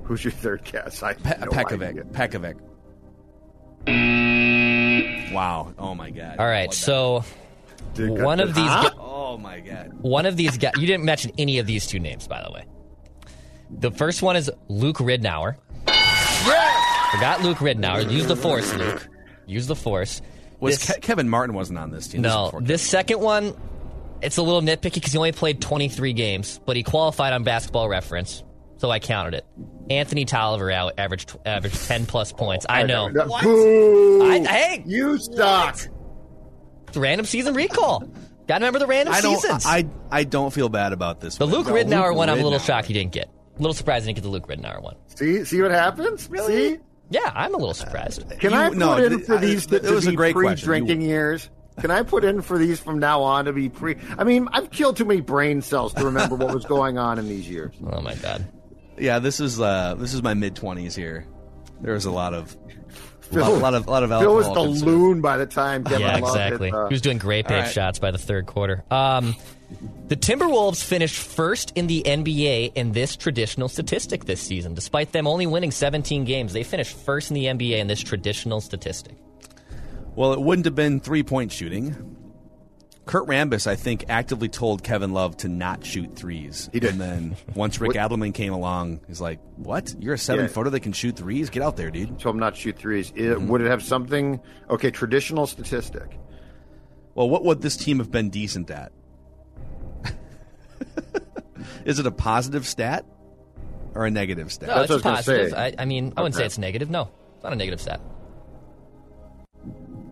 [0.05, 1.03] Who's your third guess?
[1.03, 1.89] I Pe- have no Pekovic.
[1.89, 2.05] idea.
[2.05, 2.57] Pekovic.
[5.33, 5.73] Wow!
[5.79, 6.37] Oh my God!
[6.39, 7.25] All right, so
[7.95, 8.91] Dude, one of these Huh?
[8.91, 9.93] gu- Oh my God!
[10.03, 10.73] one of these guys.
[10.79, 12.65] You didn't mention any of these two names, by the way.
[13.71, 15.57] The first one is Luke Ridnour.
[17.13, 18.11] Forgot Luke Ridnour.
[18.11, 19.09] Use the force, Luke.
[19.47, 20.23] Use the force.
[20.61, 22.23] Was This- Ke- Kevin Martin wasn't on this team?
[22.23, 23.55] This no, before this second one,
[24.23, 27.89] it's a little nitpicky because he only played 23 games, but he qualified on Basketball
[27.89, 28.43] Reference,
[28.79, 29.45] so I counted it.
[29.91, 32.65] Anthony Tolliver out averaged averaged 10 plus points.
[32.69, 33.11] I know.
[33.43, 34.23] Boo!
[34.31, 35.81] I, hey, you suck.
[36.95, 38.01] random season recall.
[38.47, 39.41] Got to remember the random I don't.
[39.41, 39.65] seasons.
[39.67, 41.37] I I don't feel bad about this.
[41.37, 41.55] the one.
[41.55, 43.29] Luke No, Ridnour Luke one, I'm a little shocked he didn't get.
[43.59, 44.97] A little surprised he didn't get the Luke Ridnour one.
[45.17, 46.29] See, see what happens.
[46.47, 46.79] See.
[47.13, 48.25] Yeah, I'm a little surprised.
[48.41, 50.13] Can You- I put no, in for I- these th- to, it was to a
[50.13, 50.67] be great question.
[50.67, 51.51] pre-drinking You- years?
[51.81, 53.97] Can I put in for these from now on to be pre?
[54.19, 57.29] I mean, I've killed too many brain cells to remember what was going on in
[57.29, 57.75] these years.
[57.91, 58.45] Oh my god.
[58.99, 61.27] Yeah, this is uh this is my mid twenties here.
[61.81, 62.57] There was a lot of
[63.41, 64.83] a Phil- lot, lot of lot of Phil was the consumed.
[64.83, 66.69] loon by the time Kevin yeah, Love exactly.
[66.69, 67.73] hit, uh, he was doing great pace All right.
[67.73, 68.85] shots by the third quarter.
[68.91, 69.35] Um,
[70.09, 74.75] the Timberwolves finished first in the NBA in this traditional statistic this season.
[74.75, 78.61] Despite them only winning 17 games, they finished first in the NBA in this traditional
[78.61, 79.17] statistic.
[80.15, 82.17] Well, it wouldn't have been three point shooting.
[83.05, 86.71] Kurt Rambis, I think, actively told Kevin Love to not shoot threes.
[86.73, 86.93] He did.
[86.93, 89.95] And then once Rick What- Adelman came along, he's like, "What?
[89.99, 90.51] You're a seven Yeah.
[90.53, 91.51] footer that can shoot threes?
[91.51, 93.13] Get out there, dude." So I'm not to shoot threes.
[93.17, 93.49] It, Mm-hmm.
[93.49, 94.41] Would it have something?
[94.71, 96.17] Okay, traditional statistic.
[97.15, 98.93] Well, what would this team have been decent at?
[101.85, 103.05] Is it a positive stat
[103.95, 104.69] or a negative stat?
[104.69, 105.51] No, That's it's what I was positive.
[105.51, 105.57] say.
[105.57, 106.89] I, I mean, I wouldn't say it's negative.
[106.89, 108.01] No, it's not a negative stat.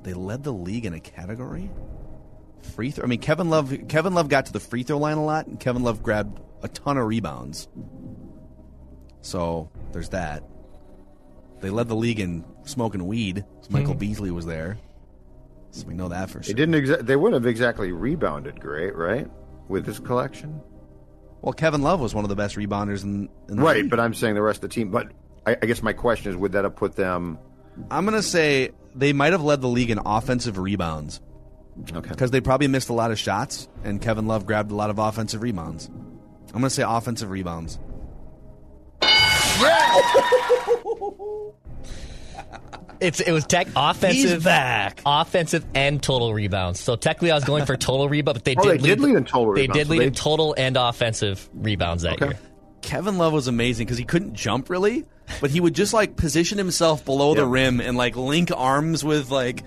[0.02, 1.70] They led the league in a category.
[2.62, 3.04] Free throw.
[3.04, 3.74] I mean, Kevin Love.
[3.88, 6.68] Kevin Love got to the free throw line a lot, and Kevin Love grabbed a
[6.68, 7.68] ton of rebounds.
[9.22, 10.42] So there's that.
[11.60, 13.44] They led the league in smoking weed.
[13.62, 13.74] So hmm.
[13.74, 14.78] Michael Beasley was there,
[15.72, 16.54] so we know that for They sure.
[16.54, 16.74] didn't.
[16.74, 19.28] Exa- they wouldn't have exactly rebounded great, right?
[19.68, 20.60] With this collection,
[21.42, 23.76] Well, Kevin Love was one of the best rebounders in, in the right?
[23.82, 23.90] league.
[23.90, 24.90] But I'm saying the rest of the team.
[24.90, 25.12] But
[25.46, 27.38] I, I guess my question is, would that have put them?
[27.90, 31.20] I'm gonna say they might have led the league in offensive rebounds
[31.94, 32.10] Okay.
[32.10, 34.98] because they probably missed a lot of shots, and Kevin Love grabbed a lot of
[34.98, 35.88] offensive rebounds.
[36.48, 37.78] I'm gonna say offensive rebounds.
[43.00, 45.00] It's it was tech offensive back.
[45.06, 46.80] offensive and total rebounds.
[46.80, 49.08] So technically, I was going for total rebound, but they Oh, did they did lead,
[49.08, 52.14] lead in total They rebounds, did so lead they- in total and offensive rebounds that
[52.14, 52.26] Okay.
[52.26, 52.38] year.
[52.82, 55.06] Kevin Love was amazing because he couldn't jump really,
[55.40, 59.30] but he would just like position himself below the rim and like link arms with
[59.30, 59.64] like,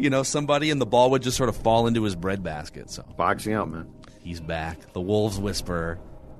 [0.00, 2.90] you know, somebody, and the ball would just sort of fall into his breadbasket.
[2.90, 3.86] So Boxing out, man.
[4.22, 4.92] he's back.
[4.92, 5.98] The Wolves whisperer.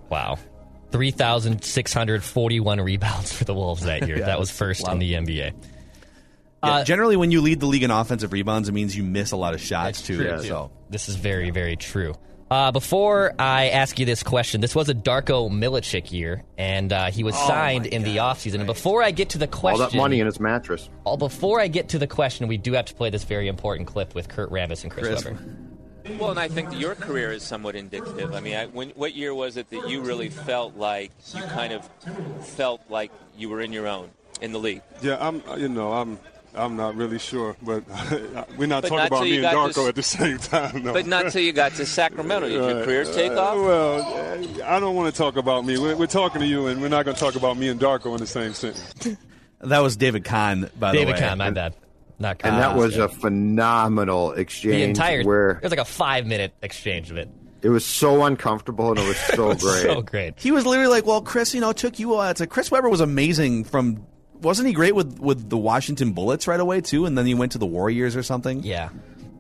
[0.08, 0.38] Wow.
[0.92, 4.16] 3,641 rebounds for the Wolves that year.
[4.20, 5.36] Yeah, that was first a in the NBA.
[5.36, 5.50] Yeah,
[6.62, 9.36] Uh, generally, when you lead the league in offensive rebounds, it means you miss a
[9.36, 10.16] lot of shots too.
[10.16, 12.14] true, So This is very, very true.
[12.50, 17.10] Uh, before I ask you this question, this was a Darko Milicic year, and uh,
[17.12, 18.56] he was signed in the offseason.
[18.56, 19.82] And before I get to the question.
[19.82, 20.88] All that money in his mattress.
[21.04, 23.86] all- before I get to the question, we do have to play this very important
[23.86, 25.24] clip with Kurt Rambis and Chris, Chris.
[25.26, 25.38] Webber.
[26.18, 28.34] Well, and I think that your career is somewhat indicative.
[28.34, 31.72] I mean, I, when, what year was it that you really felt like you kind
[31.72, 31.88] of
[32.46, 34.82] felt like you were in your own in the league?
[35.02, 35.42] Yeah, I'm.
[35.56, 36.18] You know, I'm.
[36.54, 37.84] I'm not really sure, but
[38.58, 40.82] we're not But talking not about me and Darko this- at the same time.
[40.84, 40.92] No.
[40.92, 42.48] But not until you got to Sacramento.
[42.48, 42.84] Did your Right.
[42.84, 43.56] careers take Uh, off?
[43.56, 44.00] Well,
[44.62, 45.78] uh, I don't want to talk about me.
[45.78, 48.12] We're, we're talking to you, and we're not going to talk about me and Darko
[48.14, 49.16] in the same sentence.
[49.62, 51.16] That was David Kahn, by David the way.
[51.18, 51.74] David Kahn, my bad.
[52.18, 52.54] Not Kahn.
[52.54, 53.04] And that was yeah.
[53.04, 55.22] a phenomenal exchange the entire.
[55.22, 57.28] where It was like a five minute exchange of it.
[57.60, 59.82] it was so uncomfortable and it was so great.
[59.82, 60.34] So great.
[60.38, 62.88] He was literally like, "Well, Chris, you know, took you." Uh, it's like Chris Webber
[62.88, 64.06] was amazing from.
[64.42, 67.06] Wasn't he great with with the Washington Bullets right away too?
[67.06, 68.62] And then he went to the Warriors or something.
[68.62, 68.88] Yeah.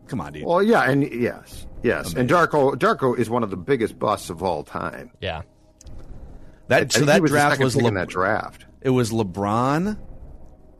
[0.08, 0.44] Come on, dude.
[0.44, 4.42] Well, yeah, and yes, yes, and Darko Darko is one of the biggest busts of
[4.42, 5.12] all time.
[5.20, 5.42] Yeah.
[6.68, 8.66] that I so that was draft was Le- in that draft.
[8.80, 9.96] it was LeBron,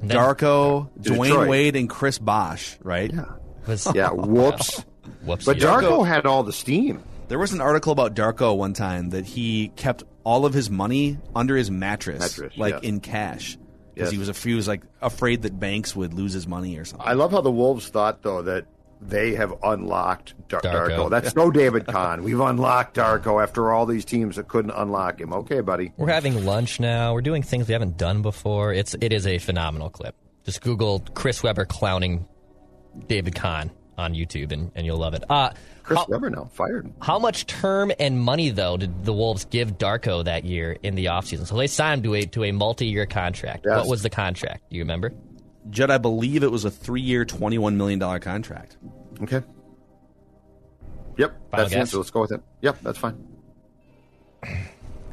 [0.01, 1.49] then Darko, Dwayne Detroit.
[1.49, 2.77] Wade, and Chris Bosh.
[2.83, 3.13] Right.
[3.13, 3.25] Yeah,
[3.69, 4.11] was- yeah.
[4.13, 4.85] Whoops.
[5.23, 5.45] Whoops.
[5.45, 7.03] But Darko had all the steam.
[7.29, 11.19] There was an article about Darko one time that he kept all of his money
[11.37, 12.83] under his mattress, Mattress, like yes.
[12.83, 13.57] in cash,
[14.01, 14.13] because Yes.
[14.13, 17.07] he was af- he was like afraid that banks would lose his money or something.
[17.09, 18.67] I love how the Wolves thought though that
[19.03, 20.89] they have unlocked Dar- Darko.
[20.91, 21.11] Darko.
[21.11, 22.23] That's no David Kahn.
[22.23, 25.33] We've unlocked Darko after all these teams that couldn't unlock him.
[25.33, 25.93] Okay, buddy.
[25.97, 27.15] We're having lunch now.
[27.15, 28.75] We're doing things we haven't done before.
[28.75, 30.15] It's it is a phenomenal clip.
[30.45, 32.27] Just Google Chris Webber clowning
[33.07, 33.71] David Kahn
[34.01, 35.23] on YouTube, and, and you'll love it.
[35.31, 35.51] Uh,
[35.83, 36.93] Chris how, Webber now fired.
[37.01, 41.07] how much term and money though did the Wolves give Darko that year in the
[41.07, 41.47] offseason?
[41.47, 43.67] So they signed him to a to a multi year contract.
[43.67, 43.79] Yes.
[43.79, 44.71] What was the contract?
[44.71, 45.13] Do you remember?
[45.69, 48.77] Judd, I believe it was a three year, twenty one million dollar contract.
[49.23, 49.43] Okay.
[51.19, 51.81] Yep, Final that's the guess?
[51.81, 51.97] answer.
[51.99, 52.41] Let's go with it.
[52.63, 53.29] Yep, that's fine.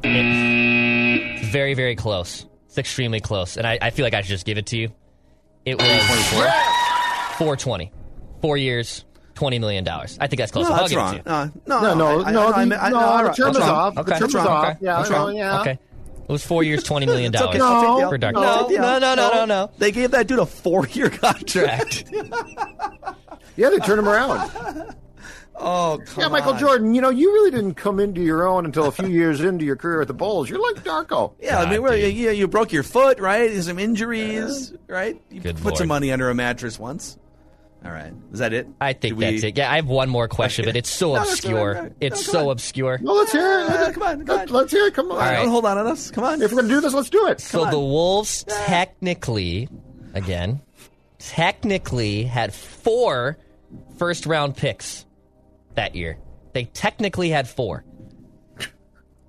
[0.02, 2.46] It's very very close.
[2.66, 4.90] It's extremely close, and I, I feel like I should just give it to you.
[5.64, 6.56] It was
[7.36, 7.92] four twenty,
[8.40, 10.16] four years, twenty million dollars.
[10.20, 10.66] I think that's close.
[10.68, 11.14] No, I'll that's give wrong.
[11.16, 11.34] it to you.
[11.36, 13.50] Uh, no, No, no, I- I- no, I- the, I- I- no, all the term
[13.50, 13.70] is wrong.
[13.70, 13.98] off.
[13.98, 14.12] Okay.
[14.12, 14.46] The term is wrong.
[14.46, 14.64] off.
[14.68, 14.76] Okay.
[14.80, 15.36] Yeah, That's no, wrong.
[15.36, 15.60] yeah.
[15.60, 15.70] Okay.
[16.28, 17.60] It was four years, twenty million dollars okay.
[17.64, 18.10] I'll take the L.
[18.10, 18.36] for Darko.
[18.46, 19.00] I'll No, take the L.
[19.00, 19.70] no, no, no, no, no.
[19.78, 22.04] They gave that dude a four year contract.
[23.56, 24.94] Yeah, they turned him around.
[25.56, 26.58] oh, come yeah, Michael on.
[26.60, 29.64] Jordan, you know, you really didn't come into your own until a few years into
[29.64, 30.48] your career at the Bulls.
[30.48, 31.32] You're like Darko.
[31.40, 33.60] Yeah, I mean, well, yeah, you broke your foot, right?
[33.62, 35.20] Some injuries, right?
[35.28, 35.76] You Good put Lord.
[35.78, 37.18] some money under a mattress once.
[37.84, 38.66] All right, is that it?
[38.80, 39.56] I think Did we- that's it.
[39.56, 41.58] Yeah, I have one more question, but it's so No, obscure.
[41.76, 41.90] all right.
[41.90, 42.50] No, It's come so on.
[42.52, 42.98] obscure.
[43.00, 43.70] Well, let's hear it.
[43.70, 44.54] Uh, come on, come Let- on.
[44.54, 44.94] Let's hear it.
[44.94, 45.12] Come on.
[45.12, 45.36] All right.
[45.36, 46.10] Don't hold on on us.
[46.10, 46.42] Come on.
[46.42, 47.40] If we're going to do this, let's do it.
[47.40, 47.70] So on.
[47.70, 49.68] the Wolves technically,
[50.12, 50.60] again,
[51.18, 53.38] technically had four
[53.96, 55.06] first round picks
[55.74, 56.18] that year.
[56.54, 57.84] They technically had four.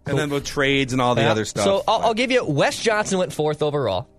[0.08, 1.32] and then with trades and all the Yeah.
[1.32, 1.64] other stuff.
[1.66, 4.10] So I'll, I'll give you Wes Johnson went fourth overall.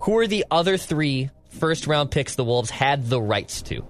[0.00, 3.84] Who are the other three first round picks the Wolves had the rights to?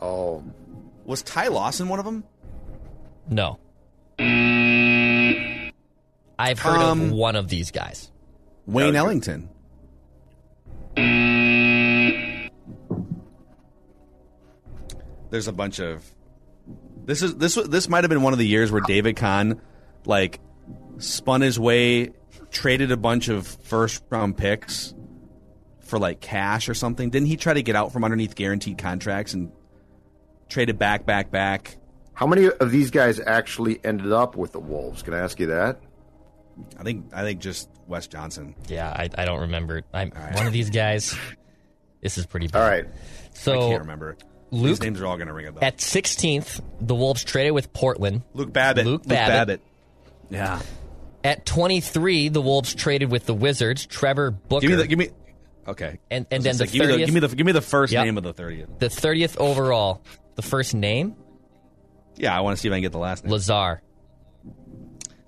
[0.00, 0.42] Oh,
[1.04, 2.24] was Ty Lawson one of them?
[3.28, 3.58] No.
[6.38, 8.10] I've heard Um, of one of these guys.
[8.66, 9.48] Wayne Ellington.
[15.30, 16.04] There's a bunch of.
[17.04, 19.60] This is this was- this might have been one of the years where David Kahn,
[20.04, 20.40] like,
[20.98, 22.10] spun his way,
[22.50, 24.94] traded a bunch of first round picks
[25.92, 27.10] for like cash or something.
[27.10, 29.52] Didn't he try to get out from underneath guaranteed contracts and
[30.48, 31.76] traded back, back, back?
[32.14, 35.02] how many of these guys actually ended up with the Wolves?
[35.02, 35.80] Can I ask you that?
[36.78, 38.54] I think I think just Wes Johnson.
[38.68, 39.82] Yeah, I, I don't remember.
[39.92, 41.14] I'm one of these guys.
[42.00, 42.62] This is pretty bad.
[42.62, 42.86] All right.
[43.34, 44.16] So I can't remember.
[44.50, 45.62] Luke- These names are all going to ring a bell.
[45.62, 48.22] at 16th, the Wolves traded with Portland.
[48.32, 48.86] Luke Babbitt.
[48.86, 49.60] Luke Babbitt.
[50.30, 50.60] Yeah.
[51.22, 53.86] At 23, the Wolves traded with the Wizards.
[53.86, 54.62] Trevor Booker.
[54.62, 55.10] Give me the give me.
[55.68, 55.98] Okay.
[56.10, 57.60] And- and then gonna the say, give me the give me the give me the
[57.60, 58.04] first Yep.
[58.04, 58.78] name of the thirtieth.
[58.78, 60.02] the 30th overall.
[60.34, 61.14] The first name,
[62.16, 63.32] Yeah, I want to see if I can get the last name.
[63.32, 63.82] Lazar.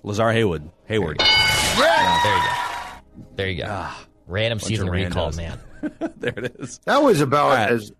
[0.03, 0.70] Lazar Haywood.
[0.87, 1.16] Hayward.
[1.20, 3.26] Yeah, there you go.
[3.37, 3.66] There you go.
[3.68, 4.07] Ah.
[4.26, 5.59] Random season recall, man.
[6.16, 6.80] there it is.
[6.85, 7.70] That was about All right.
[7.72, 7.93] as.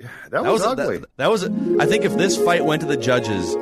[0.00, 0.98] That, That was, was ugly.
[0.98, 1.44] That, that was.
[1.44, 3.54] I think if this fight went to the judges,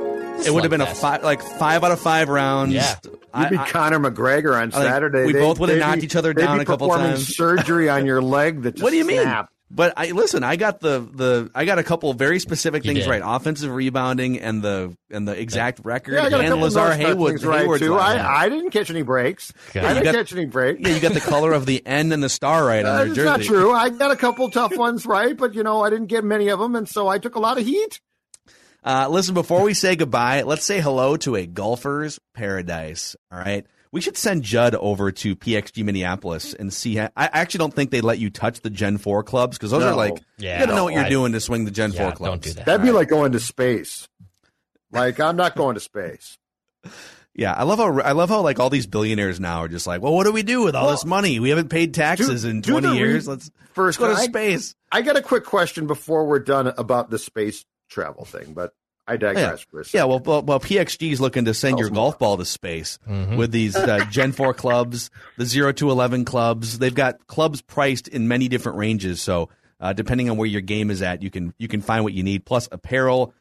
[0.47, 2.72] it would have been a five, like five out of five rounds.
[2.74, 2.95] Yeah.
[3.36, 5.24] You'd be I- Conor McGregor on think Saturday.
[5.26, 7.34] we They'd- both would've knocked be- each other down be a couple performing times.
[7.36, 9.26] surgery on your leg that just what do you mean?
[9.74, 10.45] But I listen.
[10.45, 14.61] I got the the I got a couple very specific things right: offensive rebounding and
[14.61, 16.12] the and the exact record.
[16.12, 17.95] Yeah, I got a and couple Lazar Haywood right Hayward's too.
[17.95, 18.45] last I.
[18.45, 19.51] I didn't catch any breaks.
[19.74, 20.80] Yeah, I you didn't got- catch any breaks.
[20.86, 23.14] Yeah, you got the color of the N and the star right on their it's
[23.16, 23.24] jersey.
[23.30, 23.72] not true.
[23.72, 26.59] I got a couple tough ones right, but you know I didn't get many of
[26.59, 27.99] them, and so I took a lot of heat.
[28.85, 33.14] Uh, listen, before we say goodbye, let's say hello to a golfer's paradise.
[33.30, 33.66] All right.
[33.93, 36.95] We should send Judd over to PXG Minneapolis and see.
[36.97, 39.83] How, I actually don't think they let you touch the Gen 4 clubs because those
[39.83, 39.91] No.
[39.91, 41.93] are like, Yeah, you got to know what you're I- doing to swing the Gen
[41.93, 42.30] Yeah, 4 clubs.
[42.30, 42.64] don't do that.
[42.66, 44.09] That'd be like going to space.
[44.91, 46.39] Like I'm not going to space.
[47.35, 50.03] Yeah, I love how I love how like all these billionaires now are just like,
[50.03, 51.41] well, what do we do with all Well, this money?
[51.41, 53.26] We haven't paid taxes do- in 20 the re- years.
[53.26, 54.74] Let's First, let's go to I- space.
[54.93, 58.74] I got a quick question before we're done about the space travel thing, but
[59.07, 59.99] I digress for a second.
[59.99, 62.99] Yeah, well, well, well PXG is looking to send Tell your golf ball to space
[63.07, 66.78] with these uh, Gen 4 clubs, the 0 to 11 clubs.
[66.78, 69.20] They've got clubs priced in many different ranges.
[69.20, 69.49] So,
[69.80, 72.22] uh, depending on where your game is at, you can you can find what you
[72.22, 73.34] need, plus apparel,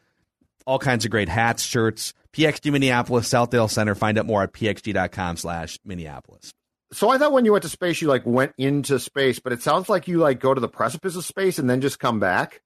[0.66, 2.14] all kinds of great hats, shirts.
[2.34, 3.94] PXG Minneapolis, Southdale Center.
[3.94, 6.54] Find out more at pxg.com slash Minneapolis.
[6.94, 9.62] So I thought when you went to space, you like went into space, but it
[9.62, 12.62] sounds like you like go to the precipice of space and then just come back.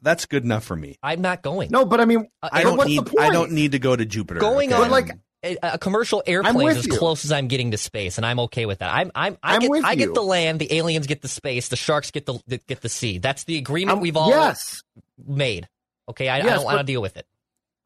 [0.00, 0.96] That's good enough for me.
[1.02, 1.70] I'm not going.
[1.70, 3.20] No, but I mean, Uh, I don't what's need the point?
[3.20, 4.40] I don't need to go to Jupiter.
[4.40, 4.82] Going okay?
[4.82, 5.10] on like-
[5.44, 6.94] a, a commercial airplane is as you.
[6.98, 8.92] close as I'm getting to space, and I'm okay with that.
[8.92, 9.98] I'm I'm I I'm get with I you.
[9.98, 13.18] get the land, the aliens get the space, the sharks get the get the sea.
[13.18, 14.82] That's the agreement Um, we've all yes,
[15.24, 15.68] made.
[16.08, 17.24] Okay, I, I don't want to deal with it.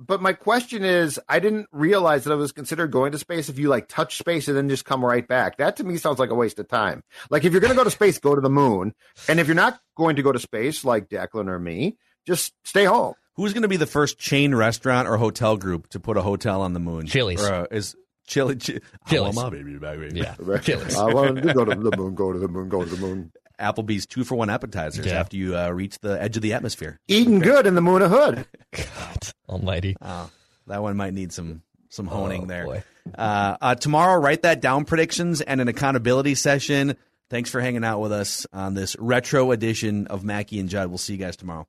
[0.07, 3.59] But my question is, I didn't realize that I was considered going to space if
[3.59, 5.59] you like touch space and then just come right back.
[5.59, 7.03] That to me sounds like a waste of time.
[7.31, 8.95] Like if you're going to go to space, go to the moon,
[9.29, 11.97] and if you're not going to go to space, like Declan or me,
[12.27, 13.15] just stay home.
[13.35, 16.61] Who's going to be the first chain restaurant or hotel group to put a hotel
[16.61, 17.07] on the moon?
[17.07, 17.43] Chili's.
[17.43, 17.97] Or, uh, is
[18.27, 18.57] Chili?
[18.57, 20.21] Chi- I want my baby back, baby.
[20.21, 20.97] Yeah, Chili's.
[20.97, 23.33] I want to go to the moon, go to the moon, go to the moon.
[23.63, 25.21] Applebee's two for one appetizers Yeah.
[25.21, 26.99] after you uh, reach the edge of the atmosphere.
[27.09, 28.45] Eating good in the moon of hood.
[28.73, 29.97] God Almighty.
[30.03, 30.31] Oh,
[30.67, 32.65] that one might need some some honing Oh, there.
[32.65, 32.83] boy.
[33.17, 36.97] Uh, uh, tomorrow, write that down predictions and an accountability session.
[37.31, 40.89] Thanks for hanging out with us on this retro edition of Mackey and Judd.
[40.89, 41.67] We'll see you guys tomorrow.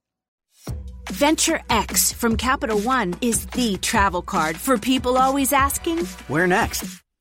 [1.10, 7.03] Venture X from Capital One is the travel card for people always asking, Where next?